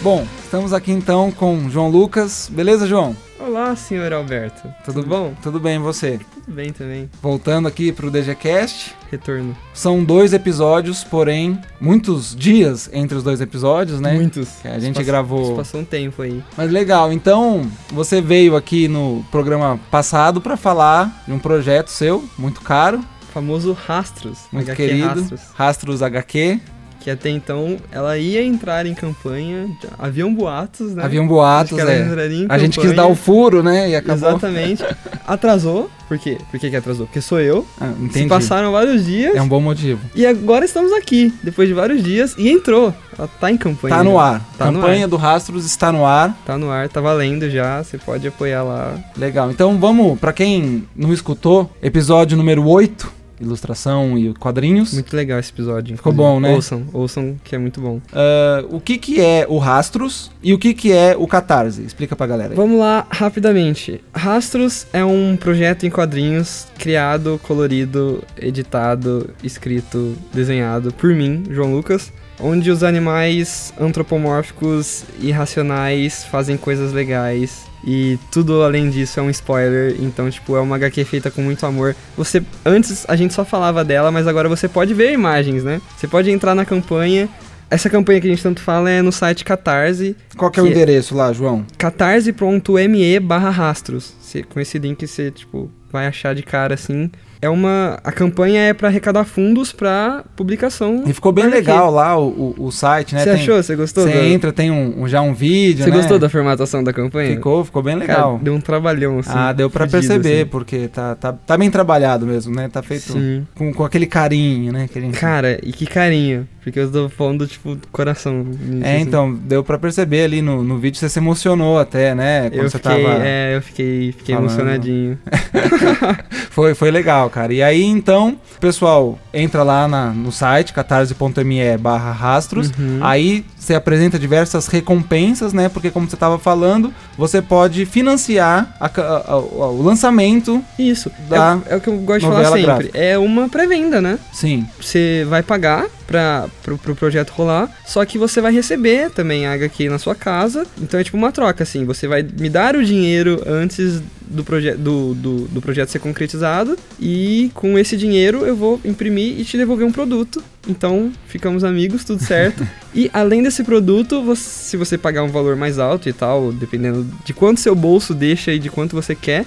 Bom, 0.04 0.26
Estamos 0.52 0.74
aqui 0.74 0.92
então 0.92 1.32
com 1.32 1.70
João 1.70 1.88
Lucas. 1.88 2.52
Beleza, 2.52 2.86
João? 2.86 3.16
Olá, 3.40 3.74
senhor 3.74 4.12
Alberto. 4.12 4.64
Tudo, 4.84 4.96
Tudo 4.96 5.08
bom? 5.08 5.34
Tudo 5.42 5.62
bem, 5.62 5.78
e 5.78 5.80
você? 5.80 6.20
Tudo 6.44 6.54
bem 6.54 6.74
também. 6.74 7.10
Voltando 7.22 7.70
aqui 7.70 7.90
para 7.94 8.06
o 8.06 8.12
DGCast. 8.12 8.94
Retorno. 9.10 9.56
São 9.74 10.04
dois 10.04 10.34
episódios, 10.34 11.06
porém, 11.06 11.58
muitos 11.80 12.36
dias 12.36 12.90
entre 12.92 13.18
os 13.18 13.24
dois 13.24 13.40
episódios, 13.40 14.02
né? 14.02 14.12
Muitos. 14.12 14.50
Que 14.62 14.68
a 14.68 14.78
gente 14.78 15.02
gravou. 15.06 15.56
Passou 15.56 15.80
um 15.80 15.86
tempo 15.86 16.22
aí. 16.22 16.44
Mas 16.58 16.70
legal, 16.70 17.14
então 17.14 17.66
você 17.90 18.20
veio 18.20 18.58
aqui 18.58 18.90
no 18.90 19.24
programa 19.32 19.80
passado 19.90 20.42
para 20.42 20.58
falar 20.58 21.24
de 21.26 21.32
um 21.32 21.40
projeto 21.40 21.88
seu, 21.88 22.26
muito 22.38 22.60
caro, 22.60 23.00
famoso 23.32 23.72
Rastros. 23.72 24.40
Muito 24.52 24.70
HQ 24.70 24.86
querido. 24.86 25.08
Rastros. 25.08 25.42
Rastros 25.54 26.04
HQ. 26.04 26.60
Que 27.02 27.10
até 27.10 27.30
então 27.30 27.78
ela 27.92 28.16
ia 28.18 28.44
entrar 28.44 28.86
em 28.86 28.94
campanha. 28.94 29.68
Haviam 29.98 30.34
boatos, 30.34 30.94
né? 30.94 31.04
Havia 31.04 31.22
um 31.22 31.28
boatos, 31.28 31.78
é. 31.80 32.08
A 32.48 32.58
gente 32.60 32.80
quis 32.80 32.94
dar 32.94 33.08
o 33.08 33.16
furo, 33.16 33.64
né? 33.64 33.90
E 33.90 33.96
acabou. 33.96 34.30
Exatamente. 34.30 34.84
Atrasou. 35.28 35.90
Por 36.08 36.20
quê? 36.20 36.38
Por 36.52 36.60
que, 36.60 36.70
que 36.70 36.76
atrasou? 36.76 37.06
Porque 37.06 37.22
sou 37.22 37.40
eu. 37.40 37.66
Ah, 37.80 37.94
Se 37.98 38.04
entendi. 38.04 38.28
passaram 38.28 38.72
vários 38.74 39.06
dias. 39.06 39.34
É 39.34 39.42
um 39.42 39.48
bom 39.48 39.62
motivo. 39.62 40.02
E 40.14 40.26
agora 40.26 40.66
estamos 40.66 40.92
aqui, 40.92 41.34
depois 41.42 41.70
de 41.70 41.74
vários 41.74 42.04
dias, 42.04 42.36
e 42.38 42.50
entrou. 42.50 42.94
Ela 43.18 43.30
tá 43.40 43.50
em 43.50 43.56
campanha. 43.56 43.96
Tá 43.96 44.04
no 44.04 44.20
ar. 44.20 44.42
Tá 44.58 44.70
no 44.70 44.82
Campanha 44.82 45.06
ar. 45.06 45.10
do 45.10 45.16
Rastros 45.16 45.66
está 45.66 45.90
no 45.90 46.06
ar. 46.06 46.38
Tá 46.46 46.58
no 46.58 46.70
ar, 46.70 46.90
tá 46.90 47.00
valendo 47.00 47.50
já. 47.50 47.82
Você 47.82 47.98
pode 47.98 48.28
apoiar 48.28 48.62
lá. 48.64 48.94
Legal. 49.16 49.52
Então 49.52 49.80
vamos, 49.80 50.20
pra 50.20 50.34
quem 50.34 50.86
não 50.94 51.14
escutou, 51.14 51.72
episódio 51.82 52.36
número 52.36 52.68
8, 52.68 53.21
ilustração 53.42 54.18
e 54.18 54.34
quadrinhos. 54.34 54.94
Muito 54.94 55.16
legal 55.16 55.40
esse 55.40 55.52
episódio. 55.52 55.96
Ficou 55.98 56.12
inclusive. 56.12 56.34
bom, 56.34 56.40
né? 56.40 56.54
Ouçam, 56.54 56.86
ouçam, 56.94 57.36
que 57.44 57.56
é 57.56 57.58
muito 57.58 57.82
bom. 57.82 58.00
Ah, 58.14 58.64
o 58.70 58.80
que 58.80 58.98
que 58.98 59.20
é 59.20 59.46
o 59.50 59.58
Rastros 59.58 60.32
e 60.42 60.54
o 60.54 60.60
que 60.60 60.74
que 60.74 60.92
é 60.92 61.16
o 61.18 61.28
Catarse? 61.28 61.82
Explica 61.84 62.16
pra 62.16 62.28
galera 62.28 62.52
aí. 62.52 62.56
Vamos 62.56 62.80
lá, 62.80 63.06
rapidamente. 63.10 64.02
Rastros 64.14 64.88
é 64.94 65.04
um 65.04 65.36
projeto 65.38 65.86
em 65.86 65.90
quadrinhos 65.90 66.68
criado, 66.78 67.40
colorido, 67.44 68.24
editado, 68.38 69.30
escrito, 69.44 70.16
desenhado 70.34 70.94
por 70.94 71.14
mim, 71.14 71.44
João 71.50 71.74
Lucas, 71.74 72.12
onde 72.42 72.70
os 72.72 72.84
animais 72.84 73.74
antropomórficos 73.80 75.04
e 75.20 75.32
racionais 75.32 76.24
fazem 76.26 76.58
coisas 76.58 76.92
legais. 76.94 77.70
E 77.84 78.20
tudo 78.32 78.62
além 78.62 78.90
disso 78.92 79.20
é 79.20 79.24
um 79.24 79.30
spoiler, 79.32 79.96
então, 80.00 80.30
tipo, 80.30 80.56
é 80.56 80.60
uma 80.60 80.76
HQ 80.76 81.04
feita 81.04 81.32
com 81.32 81.42
muito 81.42 81.66
amor. 81.66 81.96
Você, 82.16 82.44
antes 82.64 83.06
a 83.08 83.16
gente 83.16 83.34
só 83.34 83.44
falava 83.44 83.84
dela, 83.84 84.12
mas 84.12 84.28
agora 84.28 84.48
você 84.48 84.68
pode 84.68 84.94
ver 84.94 85.12
imagens, 85.14 85.64
né? 85.64 85.82
Você 85.98 86.08
pode 86.08 86.30
entrar 86.30 86.54
na 86.54 86.64
campanha. 86.66 87.28
Essa 87.72 87.90
campanha 87.90 88.20
que 88.22 88.28
a 88.28 88.30
gente 88.30 88.44
tanto 88.44 88.62
fala 88.62 88.90
é 88.90 89.02
no 89.02 89.12
site 89.14 89.46
Catarse, 89.46 90.16
Qual 90.38 90.52
que 90.52 90.60
é 90.60 90.64
o 90.64 90.66
que- 90.66 90.72
endereço 90.74 91.16
lá, 91.16 91.32
João? 91.34 91.66
catarse.me 91.78 93.20
barra 93.20 93.50
rastros. 93.50 94.14
Você- 94.22 94.44
Com 94.44 94.60
esse 94.60 94.78
link 94.78 95.08
você, 95.08 95.32
tipo, 95.32 95.72
vai 95.92 96.06
achar 96.06 96.36
de 96.36 96.44
cara, 96.44 96.74
assim. 96.76 97.10
É 97.42 97.50
uma... 97.50 97.98
A 98.04 98.12
campanha 98.12 98.62
é 98.62 98.74
pra 98.74 98.88
arrecadar 98.90 99.24
fundos 99.24 99.72
pra 99.74 100.24
publicação. 100.36 101.04
E 101.08 101.14
ficou 101.14 101.32
bem 101.32 101.48
legal 101.48 101.90
lá 101.92 102.16
o, 102.18 102.54
o, 102.58 102.66
o 102.66 102.72
site, 102.72 103.16
né? 103.16 103.22
Você 103.24 103.32
Tem- 103.32 103.42
achou? 103.42 103.64
Você 103.64 103.76
gostou? 103.76 104.04
Você 104.08 104.14
da- 104.14 104.24
entra, 104.26 104.54
tem 104.54 104.70
um, 104.70 105.08
já 105.08 105.22
um 105.22 105.34
vídeo, 105.34 105.84
Você 105.84 105.90
né? 105.90 105.96
gostou 105.98 106.20
da 106.20 106.30
formatação 106.30 106.84
da 106.84 106.94
campanha? 106.94 107.32
Ficou, 107.36 107.66
ficou 107.66 107.82
bem 107.82 107.98
Cara, 108.00 108.06
legal. 108.14 108.40
deu 108.42 108.54
um 108.54 108.62
trabalhão, 108.62 109.18
assim. 109.20 109.32
ah, 109.34 109.52
deu 109.54 109.70
pra 109.72 109.88
fudido, 109.88 110.08
perceber, 110.08 110.42
assim. 110.42 110.50
porque 110.52 110.88
tá, 110.88 111.16
tá, 111.16 111.34
tá 111.34 111.58
bem 111.58 111.72
trabalhado 111.72 112.28
mesmo, 112.28 112.54
né? 112.56 112.70
Tá 112.70 112.84
feito 112.84 113.14
Sim. 113.14 113.46
com, 113.56 113.74
com 113.74 113.84
aquele 113.84 114.06
carinho, 114.06 114.72
né? 114.72 114.84
Aquele... 114.84 115.10
Cara, 115.12 115.60
e 115.64 115.72
que 115.72 115.88
carinho. 115.88 116.48
Porque 116.64 116.80
eu 116.80 116.92
tô 116.92 117.10
falando, 117.10 117.48
tipo, 117.48 117.74
do 117.76 117.88
coração. 117.88 118.46
É, 118.84 118.96
assim. 118.98 119.02
então, 119.02 119.34
deu 119.34 119.64
pra 119.64 119.80
perceber 119.80 120.24
ali 120.26 120.42
no, 120.44 120.64
no 120.64 120.78
vídeo, 120.78 121.00
você 121.00 121.10
se 121.10 121.18
emocionou 121.18 121.80
até, 121.80 122.14
né? 122.14 122.50
Quando 122.52 122.54
Eu 122.64 122.70
você 122.70 122.78
fiquei, 122.78 123.04
tava... 123.04 123.24
é, 123.26 123.56
eu 123.56 123.62
fiquei, 123.64 124.12
fiquei 124.12 124.36
falando. 124.36 124.50
emocionadinho. 124.52 125.18
Foi, 126.52 126.76
foi 126.76 126.92
legal, 126.92 127.30
cara. 127.30 127.54
E 127.54 127.64
aí, 127.64 127.82
então, 127.82 128.38
pessoal 128.60 129.18
entra 129.34 129.64
lá 129.64 129.88
na- 129.88 130.12
no 130.12 130.32
site, 130.34 130.74
catarse.me 130.74 131.78
barra 131.78 132.12
rastros. 132.12 132.70
Uhum. 132.78 133.00
Aí 133.02 133.46
você 133.62 133.76
apresenta 133.76 134.18
diversas 134.18 134.66
recompensas, 134.68 135.54
né? 135.54 135.70
Porque 135.70 135.92
como 135.92 136.10
você 136.10 136.16
estava 136.16 136.40
falando, 136.40 136.92
você 137.16 137.42
pode 137.44 137.86
financiar 137.86 138.76
a 138.80 138.88
a- 138.88 139.24
a- 139.34 139.38
o 139.38 139.82
lançamento. 139.84 140.64
Isso. 140.80 141.12
Da 141.30 141.60
É, 141.70 141.74
é 141.74 141.78
o 141.78 141.82
que 141.82 141.88
eu 141.88 141.98
gosto 142.00 142.22
de 142.22 142.26
falar 142.26 142.44
sempre. 142.46 142.62
gráfica. 142.64 142.98
É 142.98 143.18
uma 143.20 143.48
pré-venda, 143.48 144.02
né? 144.02 144.18
Sim, 144.34 144.68
você 144.82 145.26
vai 145.30 145.44
pagar 145.44 145.86
para 146.08 146.48
pro, 146.64 146.78
pro 146.78 146.96
projeto 146.96 147.30
rolar, 147.30 147.70
só 147.86 148.04
que 148.04 148.18
você 148.18 148.42
vai 148.42 148.52
receber 148.52 149.12
também 149.12 149.46
a 149.46 149.54
HQ 149.54 149.90
na 149.90 150.00
sua 150.00 150.16
casa. 150.16 150.66
Então 150.82 151.00
é 151.00 151.04
tipo 151.04 151.16
uma 151.16 151.32
troca, 151.32 151.64
assim. 151.64 151.86
Você 151.86 152.08
vai 152.08 152.24
me 152.24 152.50
dar 152.50 152.76
o 152.76 152.84
dinheiro 152.84 153.42
antes 153.46 154.02
do, 154.32 154.44
proje 154.44 154.72
do, 154.76 155.14
do, 155.14 155.36
do 155.48 155.62
projeto 155.62 155.90
ser 155.90 156.00
concretizado. 156.00 156.78
E 157.00 157.52
com 157.54 157.78
esse 157.78 157.96
dinheiro 157.98 158.46
eu 158.46 158.56
vou 158.56 158.80
imprimir 158.84 159.40
e 159.40 159.44
te 159.46 159.58
devolver 159.58 159.86
um 159.86 159.92
produto. 159.92 160.44
Então 160.68 161.12
ficamos 161.28 161.64
amigos, 161.64 162.04
tudo 162.04 162.24
certo. 162.24 162.66
e 162.96 163.10
além 163.14 163.44
desse 163.44 163.64
produto, 163.64 164.24
você- 164.24 164.42
se 164.72 164.78
você 164.78 164.98
pagar 164.98 165.24
um 165.24 165.30
valor 165.30 165.56
mais 165.56 165.78
alto 165.80 166.08
e 166.10 166.14
tal, 166.14 166.52
dependendo 166.52 167.06
de 167.26 167.34
quanto 167.34 167.60
seu 167.60 167.76
bolso 167.76 168.14
deixa 168.14 168.52
e 168.54 168.60
de 168.60 168.70
quanto 168.70 168.96
você 168.96 169.14
quer. 169.16 169.46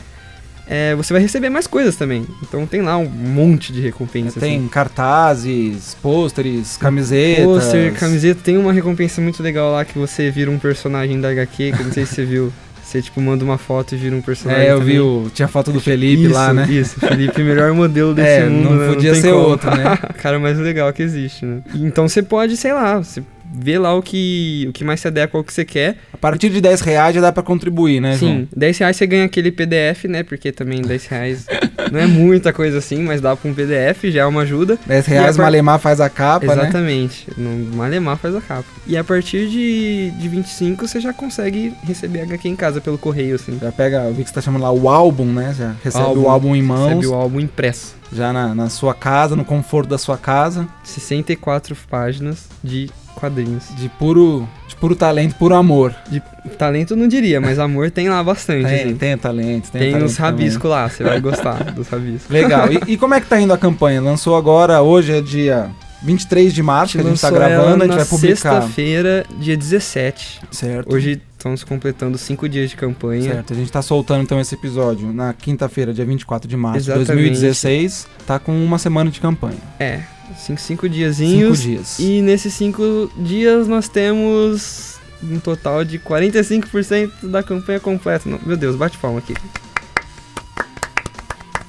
é, 0.67 0.95
você 0.95 1.13
vai 1.13 1.21
receber 1.21 1.51
mais 1.51 1.67
coisas 1.67 1.95
também. 1.95 2.27
Então 2.43 2.67
tem 2.67 2.81
lá 2.81 2.97
um 2.97 3.05
monte 3.09 3.71
de 3.73 3.81
recompensa. 3.83 4.39
assim. 4.39 4.49
tem 4.61 4.69
cartazes, 4.69 5.95
pôsteres, 6.01 6.77
camisetas. 6.79 7.45
Pôster, 7.45 7.93
camiseta, 7.95 8.41
tem 8.43 8.57
uma 8.57 8.73
recompensa 8.73 9.21
muito 9.21 9.43
legal 9.43 9.73
lá 9.73 9.85
que 9.85 9.99
você 9.99 10.31
vira 10.31 10.51
um 10.51 10.59
personagem 10.59 11.21
da 11.21 11.29
HQ, 11.31 11.73
que 11.73 11.81
eu 11.81 11.85
não 11.85 11.93
sei 11.93 12.07
se 12.07 12.15
você 12.15 12.25
viu. 12.25 12.53
Você, 12.85 13.01
tipo, 13.03 13.21
manda 13.21 13.45
uma 13.45 13.59
foto 13.59 13.95
e 13.95 13.99
vira 13.99 14.15
um 14.15 14.21
personagem. 14.21 14.65
É, 14.67 14.71
eu 14.73 14.79
também. 14.79 14.95
vi, 14.95 15.01
o, 15.01 15.31
tinha 15.35 15.49
foto 15.49 15.73
do 15.73 15.81
Felipe 15.81 16.25
isso, 16.25 16.33
lá, 16.35 16.53
né? 16.53 16.67
Isso, 16.71 17.01
Felipe, 17.01 17.43
melhor 17.43 17.73
modelo 17.73 18.13
desse 18.15 18.29
É, 18.29 18.45
mundo, 18.47 18.71
não 18.71 18.77
né? 18.79 18.89
podia 18.95 19.13
tem 19.13 19.21
ser 19.23 19.33
como. 19.33 19.43
outro, 19.49 19.71
né? 19.71 19.97
Cara 20.23 20.39
mais 20.39 20.59
legal 20.59 20.93
que 20.93 21.03
existe, 21.03 21.45
né? 21.45 21.61
Então 21.75 22.07
você 22.09 22.23
pode, 22.23 22.57
sei 22.57 22.73
lá, 22.73 22.99
você 23.03 23.23
vê 23.57 23.79
lá 23.79 23.95
o 23.95 24.03
que, 24.03 24.67
o 24.69 24.73
que 24.73 24.83
mais 24.85 25.01
se 25.01 25.07
adequa 25.09 25.39
ao 25.39 25.45
que 25.45 25.53
você 25.53 25.65
quer. 25.65 25.97
A 26.13 26.17
partir 26.17 26.49
de 26.49 26.61
10 26.61 26.81
reais 26.81 27.15
já 27.15 27.21
dá 27.21 27.31
pra 27.33 27.43
contribuir, 27.43 28.01
né, 28.01 28.17
João? 28.19 28.33
Sim, 28.41 28.49
10 28.57 28.79
reais 28.79 28.97
você 28.97 29.07
ganha 29.07 29.25
aquele 29.25 29.51
PDF, 29.53 30.05
né? 30.09 30.23
Porque 30.23 30.51
também 30.53 30.83
10 30.83 31.07
reais 31.07 31.47
não 31.93 32.01
é 32.01 32.07
muita 32.07 32.53
coisa 32.53 32.79
assim, 32.79 33.03
mas 33.03 33.21
dá 33.21 33.35
pra 33.37 33.51
um 33.51 33.55
PDF, 33.55 34.05
já 34.11 34.23
é 34.23 34.27
uma 34.27 34.43
ajuda. 34.43 34.79
10 34.87 35.07
E 35.07 35.11
reais, 35.11 35.35
a 35.35 35.39
par- 35.39 35.47
Malemar 35.47 35.79
faz 35.79 36.01
a 36.01 36.09
capa, 36.09 36.47
né? 36.55 36.63
Exatamente. 36.63 37.27
Malemar 37.75 38.17
faz 38.17 38.35
a 38.35 38.41
capa. 38.41 38.65
E 38.87 38.97
a 38.97 39.05
partir 39.05 39.49
de, 39.49 40.11
de 40.19 40.29
25 40.29 40.87
você 40.87 41.01
já 41.01 41.13
consegue 41.13 41.75
receber 41.85 42.23
HQ 42.23 42.49
em 42.49 42.57
casa 42.57 42.81
pelo 42.81 42.99
correio, 42.99 43.35
assim. 43.37 43.59
Já 43.61 43.73
pega, 43.73 44.05
eu 44.05 44.15
vi 44.15 44.23
que 44.23 44.29
você 44.29 44.35
tá 44.35 44.41
chamando 44.41 44.63
lá 44.63 44.71
o 44.73 44.89
álbum, 44.89 45.27
né? 45.27 45.55
Já 45.57 45.75
recebe 45.83 46.05
Álbum. 46.05 46.23
o 46.23 46.29
álbum 46.29 46.57
em 46.57 46.63
mãos, 46.63 46.89
Recebe 46.89 47.07
o 47.07 47.15
álbum 47.15 47.41
impresso. 47.41 47.95
já 48.13 48.33
na, 48.33 48.55
na 48.55 48.69
sua 48.69 48.95
casa, 48.95 49.35
no 49.37 49.45
conforto 49.45 49.89
da 49.89 49.99
sua 49.99 50.17
casa, 50.19 50.67
64 50.83 51.77
páginas 51.91 52.47
de 52.63 52.91
quadrinhos. 53.15 53.65
de 53.77 53.89
puro, 53.89 54.49
de 54.69 54.77
puro 54.77 54.95
talento, 54.95 55.35
puro 55.37 55.55
amor. 55.55 55.95
De 56.11 56.23
talento 56.59 56.95
não 56.95 57.09
diria, 57.09 57.41
mas 57.41 57.59
amor 57.59 57.91
tem 57.91 58.09
lá 58.09 58.23
bastante, 58.23 58.67
Tem, 58.67 58.83
assim. 58.85 58.95
tem 58.97 59.17
talento, 59.17 59.71
tem, 59.71 59.81
Tem 59.81 59.93
talento 59.93 60.07
uns 60.11 60.17
rabiscos 60.17 60.71
lá, 60.71 60.89
você 60.89 61.03
vai 61.03 61.21
gostar 61.21 61.65
dos 61.73 61.89
rabiscos. 61.89 62.29
Legal. 62.31 62.69
E, 62.73 62.93
e 62.93 62.97
como 62.97 63.15
é 63.15 63.21
que 63.21 63.27
tá 63.27 63.41
indo 63.41 63.53
a 63.53 63.59
campanha? 63.59 64.01
Lançou 64.01 64.37
agora, 64.37 64.83
hoje 64.83 65.13
é 65.13 65.21
dia 65.21 65.71
23 66.03 66.53
de 66.53 66.63
março, 66.63 66.99
que 66.99 67.05
a 67.07 67.09
gente 67.09 67.21
tá 67.21 67.31
gravando, 67.31 67.85
a 67.85 67.87
gente 67.87 67.97
vai 67.97 68.05
publicar. 68.05 68.61
sexta-feira, 68.61 69.25
dia 69.39 69.57
17. 69.57 70.41
Certo. 70.51 70.95
Hoje 70.95 71.21
estamos 71.37 71.65
completando 71.65 72.17
5 72.19 72.49
dias 72.49 72.71
de 72.71 72.77
campanha. 72.77 73.35
Certo, 73.35 73.53
a 73.53 73.57
gente 73.57 73.73
tá 73.73 73.81
soltando 73.83 74.23
então 74.23 74.39
esse 74.41 74.55
episódio 74.55 75.13
na 75.13 75.33
quinta-feira, 75.33 75.93
dia 75.95 76.05
24 76.05 76.49
de 76.49 76.57
março 76.57 76.81
de 76.85 76.91
Exatamente. 76.91 77.07
2016. 77.07 78.07
Tá 78.27 78.39
com 78.39 78.53
uma 78.53 78.79
semana 78.79 79.11
de 79.11 79.19
campanha. 79.21 79.57
É, 79.79 80.01
5 80.37 80.61
cinco, 80.61 80.61
cinco 80.61 80.83
Cinco 80.83 80.89
diazinhos. 80.89 81.63
dias. 81.63 81.99
E 81.99 82.21
nesses 82.23 82.53
cinco 82.55 83.11
dias 83.17 83.67
nós 83.69 83.89
temos 83.89 84.95
um 85.23 85.39
total 85.41 85.85
de 85.85 85.99
45% 85.99 87.11
da 87.29 87.43
campanha 87.43 87.81
completa. 87.81 88.29
Não, 88.29 88.39
meu 88.45 88.57
Deus, 88.57 88.77
bate 88.77 88.99
palma 88.99 89.19
aqui. 89.21 89.35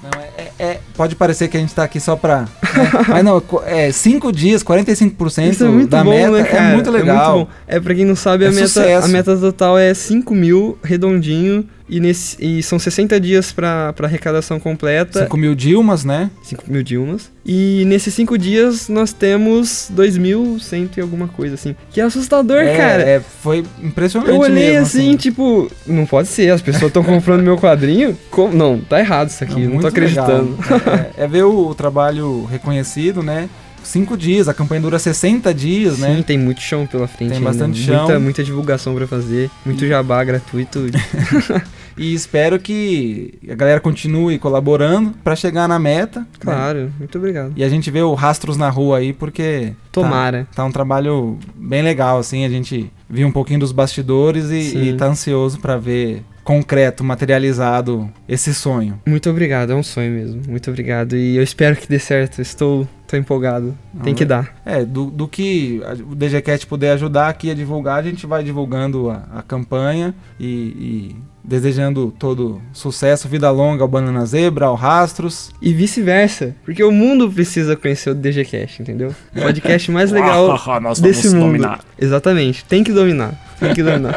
Não, 0.03 0.19
é, 0.21 0.29
é- 0.37 0.53
é- 0.59 0.81
pode 0.95 1.15
parecer 1.15 1.47
que 1.47 1.57
a 1.57 1.59
gente 1.59 1.73
tá 1.73 1.83
aqui 1.83 1.99
só 1.99 2.15
pra. 2.15 2.41
né? 2.41 2.47
Mas 3.07 3.23
não, 3.23 3.41
é 3.65 3.91
5 3.91 4.31
dias, 4.31 4.63
45% 4.63 5.51
Isso 5.51 5.63
é 5.65 5.67
muito 5.67 5.89
da 5.89 6.03
bom, 6.03 6.09
meta 6.09 6.31
né, 6.31 6.43
cara? 6.43 6.63
é 6.63 6.73
muito 6.73 6.91
legal. 6.91 7.39
bom. 7.45 7.47
É, 7.67 7.79
pra 7.79 7.93
quem 7.95 8.05
não 8.05 8.15
sabe, 8.15 8.45
É 8.45 8.47
a, 8.47 8.51
meta, 8.51 8.99
a 9.03 9.07
meta 9.07 9.37
total 9.37 9.77
é 9.77 9.93
5 9.93 10.33
mil, 10.33 10.77
redondinho. 10.83 11.67
E, 11.87 11.99
nesse, 11.99 12.35
e 12.43 12.63
são 12.63 12.79
60 12.79 13.19
dias 13.19 13.51
pra, 13.51 13.93
pra 13.93 14.07
arrecadação 14.07 14.59
completa. 14.59 15.21
5 15.21 15.37
mil 15.37 15.53
Dilmas, 15.53 16.03
né? 16.03 16.31
5 16.41 16.63
mil 16.67 16.81
Dilmas. 16.81 17.29
E 17.45 17.83
nesses 17.85 18.11
5 18.15 18.39
dias 18.39 18.89
nós 18.89 19.13
temos 19.13 19.91
2.100 19.95 20.97
e 20.97 21.01
alguma 21.01 21.27
coisa 21.27 21.53
assim. 21.53 21.75
Que 21.91 22.01
é 22.01 22.03
assustador, 22.03 22.57
é, 22.57 22.75
cara. 22.75 23.03
é, 23.03 23.19
foi 23.43 23.63
impressionante 23.83 24.31
Eu 24.31 24.39
olhei 24.39 24.71
mesmo, 24.71 24.81
assim, 24.81 25.15
tipo, 25.15 25.69
não 25.85 26.07
pode 26.07 26.27
ser, 26.27 26.49
as 26.51 26.59
pessoas 26.61 26.87
estão 26.87 27.03
comprando 27.03 27.43
meu 27.43 27.55
quadrinho? 27.55 28.17
Como? 28.31 28.51
Não, 28.51 28.79
tá 28.79 28.99
errado 28.99 29.29
isso 29.29 29.43
aqui, 29.43 29.59
não, 29.59 29.65
tô 29.67 29.73
muito 29.73 29.87
acreditando. 29.87 30.57
legal. 30.59 30.81
É, 30.85 31.23
é 31.23 31.27
ver 31.27 31.43
o, 31.43 31.67
o 31.69 31.75
trabalho 31.75 32.45
reconhecido, 32.45 33.21
né? 33.23 33.49
5 33.83 34.17
dias, 34.17 34.49
a 34.49 34.53
campanha 34.53 34.81
dura 34.81 34.97
60 34.97 35.53
dias, 35.53 35.95
Sim, 35.95 36.01
né? 36.01 36.23
tem 36.25 36.39
muito 36.39 36.59
chão 36.59 36.87
pela 36.87 37.07
frente. 37.07 37.29
Tem 37.29 37.37
ainda, 37.37 37.49
bastante 37.51 37.79
muita, 37.87 38.07
chão. 38.07 38.19
Muita 38.19 38.43
divulgação 38.43 38.95
pra 38.95 39.05
fazer, 39.05 39.49
muito 39.63 39.85
jabá 39.85 40.23
gratuito. 40.23 40.79
E 41.97 42.13
espero 42.13 42.59
que 42.59 43.35
a 43.49 43.55
galera 43.55 43.79
continue 43.79 44.37
colaborando 44.37 45.11
pra 45.23 45.33
chegar 45.33 45.65
na 45.65 45.79
meta. 45.79 46.19
né? 46.19 46.25
claro, 46.41 46.91
muito 46.99 47.17
obrigado. 47.17 47.53
E 47.55 47.63
a 47.63 47.69
gente 47.69 47.89
vê 47.89 48.01
o 48.01 48.13
Rastros 48.13 48.57
na 48.57 48.69
rua 48.69 48.97
aí, 48.97 49.13
porque 49.13 49.67
tá- 49.69 50.01
Tomara. 50.01 50.45
Tá 50.53 50.65
um 50.65 50.71
trabalho 50.71 51.37
bem 51.55 51.81
legal, 51.81 52.17
assim. 52.17 52.43
A 52.43 52.49
gente 52.49 52.91
viu 53.09 53.25
um 53.25 53.31
pouquinho 53.31 53.61
dos 53.61 53.71
bastidores 53.71 54.49
e, 54.49 54.71
Sim. 54.71 54.83
e 54.89 54.93
tá 54.97 55.05
ansioso 55.05 55.57
pra 55.59 55.77
ver 55.77 56.21
concreto, 56.45 57.03
materializado 57.03 58.09
esse 58.29 58.53
sonho. 58.53 59.01
Muito 59.05 59.29
obrigado, 59.29 59.73
é 59.73 59.75
um 59.75 59.83
sonho 59.83 60.11
mesmo. 60.11 60.41
Muito 60.47 60.69
obrigado. 60.69 61.17
E 61.17 61.35
eu 61.35 61.43
espero 61.43 61.75
que 61.75 61.87
dê 61.87 61.99
certo. 61.99 62.39
Estou 62.39 62.87
tô 63.07 63.17
empolgado. 63.17 63.75
Tem 64.03 64.13
que 64.13 64.25
dar. 64.25 64.55
É, 64.65 64.83
do, 64.83 65.05
do 65.05 65.27
que 65.27 65.81
o 66.09 66.15
DGCast 66.15 66.65
puder 66.67 66.91
ajudar 66.93 67.29
aqui 67.29 67.49
a 67.49 67.53
divulgar, 67.53 67.99
a 67.99 68.03
gente 68.03 68.25
vai 68.25 68.43
divulgando 68.43 69.09
a, 69.09 69.23
a 69.35 69.41
campanha 69.41 70.13
e, 70.39 70.45
e 70.45 71.15
desejando 71.43 72.13
todo 72.17 72.61
sucesso, 72.73 73.27
vida 73.27 73.49
longa 73.51 73.83
ao 73.83 73.87
Banana 73.87 74.25
Zebra, 74.25 74.65
ao 74.65 74.75
Rastros. 74.75 75.51
E 75.61 75.73
vice-versa, 75.73 76.55
porque 76.65 76.83
o 76.83 76.91
mundo 76.91 77.29
precisa 77.29 77.75
conhecer 77.75 78.09
o 78.09 78.15
DGCast, 78.15 78.81
entendeu? 78.81 79.13
O 79.35 79.41
podcast 79.41 79.91
mais 79.91 80.09
legal 80.11 80.59
desse 80.99 81.29
mundo. 81.29 81.45
Dominar. 81.45 81.79
Exatamente, 81.99 82.65
tem 82.65 82.83
que 82.83 82.91
dominar. 82.91 83.44
Tem 83.59 83.73
que 83.73 83.83
dominar. 83.83 84.15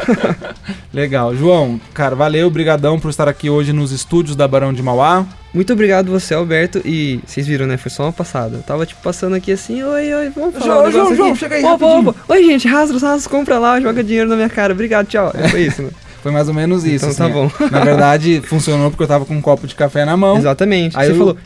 legal. 0.93 1.35
João, 1.35 1.79
cara, 1.93 2.15
valeu, 2.15 2.49
brigadão 2.49 2.99
por 2.99 3.09
estar 3.09 3.27
aqui 3.27 3.49
hoje 3.49 3.71
nos 3.73 3.91
estúdios 3.91 4.35
da 4.35 4.47
Barão 4.47 4.73
de 4.73 4.83
Mauá. 4.83 5.25
Muito 5.53 5.73
obrigado 5.73 6.11
você, 6.11 6.33
Alberto. 6.33 6.81
E 6.85 7.19
vocês 7.25 7.47
viram, 7.47 7.65
né? 7.65 7.77
Foi 7.77 7.89
só 7.89 8.03
uma 8.03 8.13
passada. 8.13 8.57
Eu 8.57 8.63
tava, 8.63 8.85
tipo, 8.85 9.01
passando 9.01 9.35
aqui 9.35 9.51
assim, 9.51 9.81
oi, 9.81 10.13
oi, 10.13 10.29
vamos 10.29 10.55
falar 10.55 10.65
João, 10.65 10.87
um 10.87 10.91
João, 10.91 11.15
João, 11.15 11.35
chega 11.35 11.55
aí 11.55 11.63
opa, 11.63 11.85
opa. 11.85 12.15
Oi, 12.27 12.43
gente, 12.43 12.67
rastros, 12.67 13.01
rastros, 13.01 13.27
compra 13.27 13.57
lá, 13.57 13.79
joga 13.79 14.03
dinheiro 14.03 14.29
na 14.29 14.35
minha 14.35 14.49
cara. 14.49 14.73
Obrigado, 14.73 15.07
tchau. 15.07 15.33
Foi 15.49 15.61
isso, 15.61 15.81
né? 15.81 15.89
Foi 16.21 16.31
mais 16.31 16.47
ou 16.47 16.53
menos 16.53 16.85
isso. 16.85 17.05
Então 17.05 17.15
tá 17.15 17.39
assim. 17.39 17.49
tá 17.49 17.65
bom. 17.65 17.69
Na 17.71 17.83
verdade, 17.83 18.41
funcionou 18.45 18.89
porque 18.89 19.03
eu 19.03 19.07
tava 19.07 19.25
com 19.25 19.35
um 19.35 19.41
copo 19.41 19.67
de 19.67 19.75
café 19.75 20.05
na 20.05 20.15
mão. 20.17 20.37
Exatamente. 20.37 20.97
Aí 20.97 21.07
você 21.07 21.13
eu... 21.13 21.17
falou, 21.17 21.37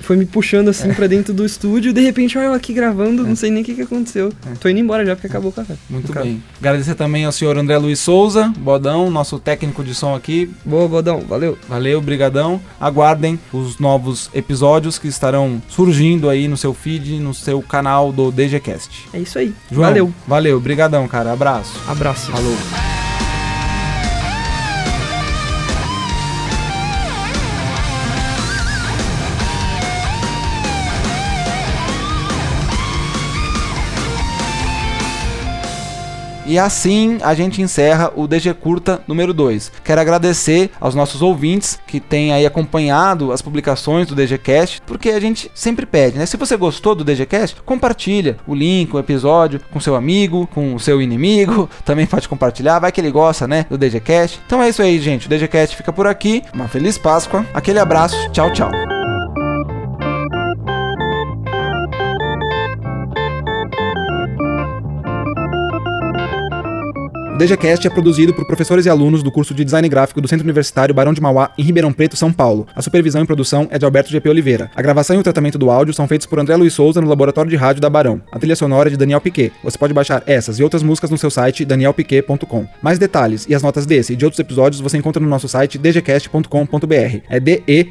foi 0.00 0.16
me 0.16 0.26
puxando 0.26 0.68
assim 0.68 0.90
é. 0.90 0.94
pra 0.94 1.06
dentro 1.06 1.32
do 1.32 1.44
estúdio, 1.44 1.92
de 1.92 2.00
repente, 2.00 2.36
olha 2.36 2.46
eu 2.46 2.52
aqui 2.52 2.72
gravando, 2.72 3.24
é. 3.24 3.28
não 3.28 3.36
sei 3.36 3.50
nem 3.50 3.62
o 3.62 3.64
que, 3.64 3.74
que 3.74 3.82
aconteceu. 3.82 4.32
É. 4.50 4.54
Tô 4.56 4.68
indo 4.68 4.80
embora 4.80 5.04
já 5.04 5.14
porque 5.14 5.26
acabou 5.26 5.50
o 5.50 5.52
café. 5.52 5.74
Muito 5.88 6.12
bem. 6.12 6.42
Agradecer 6.58 6.94
também 6.94 7.24
ao 7.24 7.32
senhor 7.32 7.56
André 7.56 7.78
Luiz 7.78 8.00
Souza, 8.00 8.52
Bodão, 8.58 9.10
nosso 9.10 9.38
técnico 9.38 9.84
de 9.84 9.94
som 9.94 10.14
aqui. 10.14 10.50
Boa, 10.64 10.88
Bodão, 10.88 11.20
valeu. 11.20 11.56
Valeu, 11.68 12.00
brigadão. 12.00 12.60
Aguardem 12.80 13.38
os 13.52 13.78
novos 13.78 14.30
episódios 14.34 14.98
que 14.98 15.08
estarão 15.08 15.62
surgindo 15.68 16.28
aí 16.28 16.48
no 16.48 16.56
seu 16.56 16.74
feed, 16.74 17.18
no 17.20 17.32
seu 17.32 17.62
canal 17.62 18.12
do 18.12 18.32
DGCast. 18.32 19.08
É 19.12 19.18
isso 19.18 19.38
aí. 19.38 19.54
João, 19.70 19.88
valeu. 19.88 20.14
Valeu, 20.26 20.60
brigadão, 20.60 21.06
cara. 21.06 21.32
Abraço. 21.32 21.80
Abraço. 21.88 22.30
Falou. 22.30 22.89
E 36.50 36.58
assim 36.58 37.18
a 37.22 37.32
gente 37.32 37.62
encerra 37.62 38.10
o 38.16 38.26
DG 38.26 38.52
Curta 38.54 39.00
número 39.06 39.32
2. 39.32 39.70
Quero 39.84 40.00
agradecer 40.00 40.72
aos 40.80 40.96
nossos 40.96 41.22
ouvintes 41.22 41.78
que 41.86 42.00
têm 42.00 42.32
aí 42.32 42.44
acompanhado 42.44 43.30
as 43.30 43.40
publicações 43.40 44.08
do 44.08 44.16
DGCast, 44.16 44.82
porque 44.84 45.10
a 45.10 45.20
gente 45.20 45.48
sempre 45.54 45.86
pede, 45.86 46.18
né? 46.18 46.26
Se 46.26 46.36
você 46.36 46.56
gostou 46.56 46.96
do 46.96 47.04
DGCast, 47.04 47.62
compartilha 47.64 48.36
o 48.48 48.52
link, 48.52 48.92
o 48.92 48.98
episódio 48.98 49.60
com 49.70 49.78
seu 49.78 49.94
amigo, 49.94 50.48
com 50.52 50.76
seu 50.76 51.00
inimigo, 51.00 51.70
também 51.86 52.04
pode 52.04 52.28
compartilhar, 52.28 52.80
vai 52.80 52.90
que 52.90 53.00
ele 53.00 53.12
gosta, 53.12 53.46
né, 53.46 53.64
do 53.70 53.78
DGCast. 53.78 54.40
Então 54.44 54.60
é 54.60 54.68
isso 54.68 54.82
aí, 54.82 54.98
gente. 54.98 55.28
O 55.28 55.30
DGCast 55.30 55.76
fica 55.76 55.92
por 55.92 56.08
aqui. 56.08 56.42
Uma 56.52 56.66
feliz 56.66 56.98
Páscoa. 56.98 57.46
Aquele 57.54 57.78
abraço. 57.78 58.16
Tchau, 58.32 58.52
tchau. 58.52 58.99
DGCast 67.40 67.86
é 67.86 67.90
produzido 67.90 68.34
por 68.34 68.44
professores 68.44 68.84
e 68.84 68.90
alunos 68.90 69.22
do 69.22 69.32
curso 69.32 69.54
de 69.54 69.64
Design 69.64 69.88
Gráfico 69.88 70.20
do 70.20 70.28
Centro 70.28 70.44
Universitário 70.44 70.94
Barão 70.94 71.14
de 71.14 71.22
Mauá, 71.22 71.50
em 71.56 71.62
Ribeirão 71.62 71.90
Preto, 71.90 72.14
São 72.14 72.30
Paulo. 72.30 72.66
A 72.76 72.82
supervisão 72.82 73.22
e 73.22 73.26
produção 73.26 73.66
é 73.70 73.78
de 73.78 73.84
Alberto 73.86 74.10
GP 74.10 74.28
Oliveira. 74.28 74.70
A 74.76 74.82
gravação 74.82 75.16
e 75.16 75.20
o 75.20 75.22
tratamento 75.22 75.56
do 75.56 75.70
áudio 75.70 75.94
são 75.94 76.06
feitos 76.06 76.26
por 76.26 76.38
André 76.38 76.54
Luiz 76.54 76.74
Souza 76.74 77.00
no 77.00 77.08
Laboratório 77.08 77.50
de 77.50 77.56
Rádio 77.56 77.80
da 77.80 77.88
Barão. 77.88 78.20
A 78.30 78.38
trilha 78.38 78.54
sonora 78.54 78.90
é 78.90 78.92
de 78.92 78.98
Daniel 78.98 79.22
Piquet. 79.22 79.54
Você 79.64 79.78
pode 79.78 79.94
baixar 79.94 80.22
essas 80.26 80.58
e 80.58 80.62
outras 80.62 80.82
músicas 80.82 81.08
no 81.08 81.16
seu 81.16 81.30
site 81.30 81.64
danielpiquet.com. 81.64 82.66
Mais 82.82 82.98
detalhes 82.98 83.46
e 83.48 83.54
as 83.54 83.62
notas 83.62 83.86
desse 83.86 84.12
e 84.12 84.16
de 84.16 84.26
outros 84.26 84.38
episódios 84.38 84.82
você 84.82 84.98
encontra 84.98 85.22
no 85.22 85.28
nosso 85.30 85.48
site 85.48 85.78
dgcast.com.br. 85.78 87.20
É 87.30 87.40
D-E-G-E-C-A-S-T. 87.40 87.84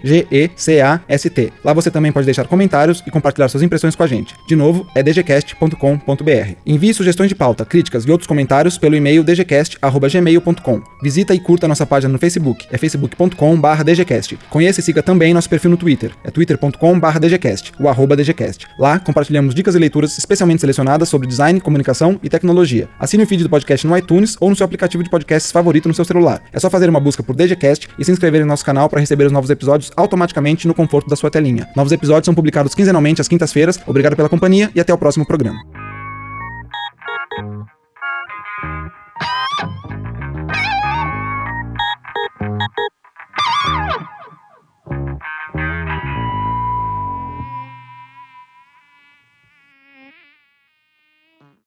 Lá 1.66 1.74
você 1.74 1.90
também 1.90 2.12
pode 2.12 2.26
deixar 2.26 2.46
comentários 2.46 3.02
e 3.08 3.10
compartilhar 3.10 3.50
suas 3.50 3.64
impressões 3.64 3.96
com 3.96 4.04
a 4.04 4.08
gente. 4.08 4.36
De 4.48 4.56
novo, 4.56 4.86
é 4.94 5.02
dgcast.com.br. 5.02 6.54
Envie 6.68 6.94
sugestões 6.94 7.30
de 7.30 7.36
pauta, 7.36 7.66
críticas 7.66 8.04
e 8.06 8.12
outros 8.12 8.28
comentários 8.28 8.78
pelo 8.78 8.96
e-mail 8.96 9.24
dgcast 9.24 9.39
dgcast.gmail.com. 9.40 10.82
Visita 11.02 11.34
e 11.34 11.40
curta 11.40 11.68
nossa 11.68 11.86
página 11.86 12.12
no 12.12 12.20
Facebook, 12.20 12.68
é 12.72 12.78
facebook.com.br 12.78 13.84
dgcast. 13.84 14.38
Conheça 14.50 14.80
e 14.80 14.84
siga 14.84 15.02
também 15.02 15.34
nosso 15.34 15.50
perfil 15.50 15.72
no 15.72 15.78
Twitter, 15.78 16.12
é 16.24 16.32
twitter.com.br 16.32 17.20
dgcast, 17.20 17.72
o 17.80 17.88
arroba 17.88 18.16
dgcast. 18.16 18.68
Lá 18.78 19.00
compartilhamos 19.00 19.56
dicas 19.56 19.76
e 19.76 19.80
leituras 19.80 20.18
especialmente 20.18 20.62
selecionadas 20.62 21.10
sobre 21.10 21.28
design, 21.28 21.60
comunicação 21.60 22.20
e 22.22 22.30
tecnologia. 22.30 22.90
Assine 23.00 23.24
o 23.24 23.28
feed 23.28 23.44
do 23.44 23.50
podcast 23.50 23.86
no 23.88 23.98
iTunes 23.98 24.36
ou 24.40 24.50
no 24.50 24.56
seu 24.56 24.66
aplicativo 24.66 25.04
de 25.04 25.10
podcasts 25.10 25.52
favorito 25.52 25.88
no 25.88 25.94
seu 25.94 26.06
celular. 26.06 26.42
É 26.52 26.60
só 26.60 26.70
fazer 26.70 26.90
uma 26.90 27.00
busca 27.00 27.24
por 27.24 27.36
DGCast 27.36 27.88
e 27.98 28.06
se 28.06 28.12
inscrever 28.12 28.42
em 28.42 28.46
nosso 28.46 28.66
canal 28.66 28.90
para 28.90 29.00
receber 29.00 29.26
os 29.26 29.32
novos 29.32 29.50
episódios 29.50 29.92
automaticamente 29.96 30.68
no 30.68 30.74
conforto 30.74 31.10
da 31.10 31.16
sua 31.16 31.32
telinha. 31.32 31.68
Novos 31.76 31.92
episódios 31.92 32.26
são 32.26 32.36
publicados 32.36 32.76
quinzenalmente 32.76 33.22
às 33.22 33.28
quintas-feiras. 33.28 33.80
Obrigado 33.88 34.16
pela 34.16 34.30
companhia 34.30 34.70
e 34.76 34.80
até 34.80 34.94
o 34.94 34.98
próximo 34.98 35.26
programa. 35.26 35.60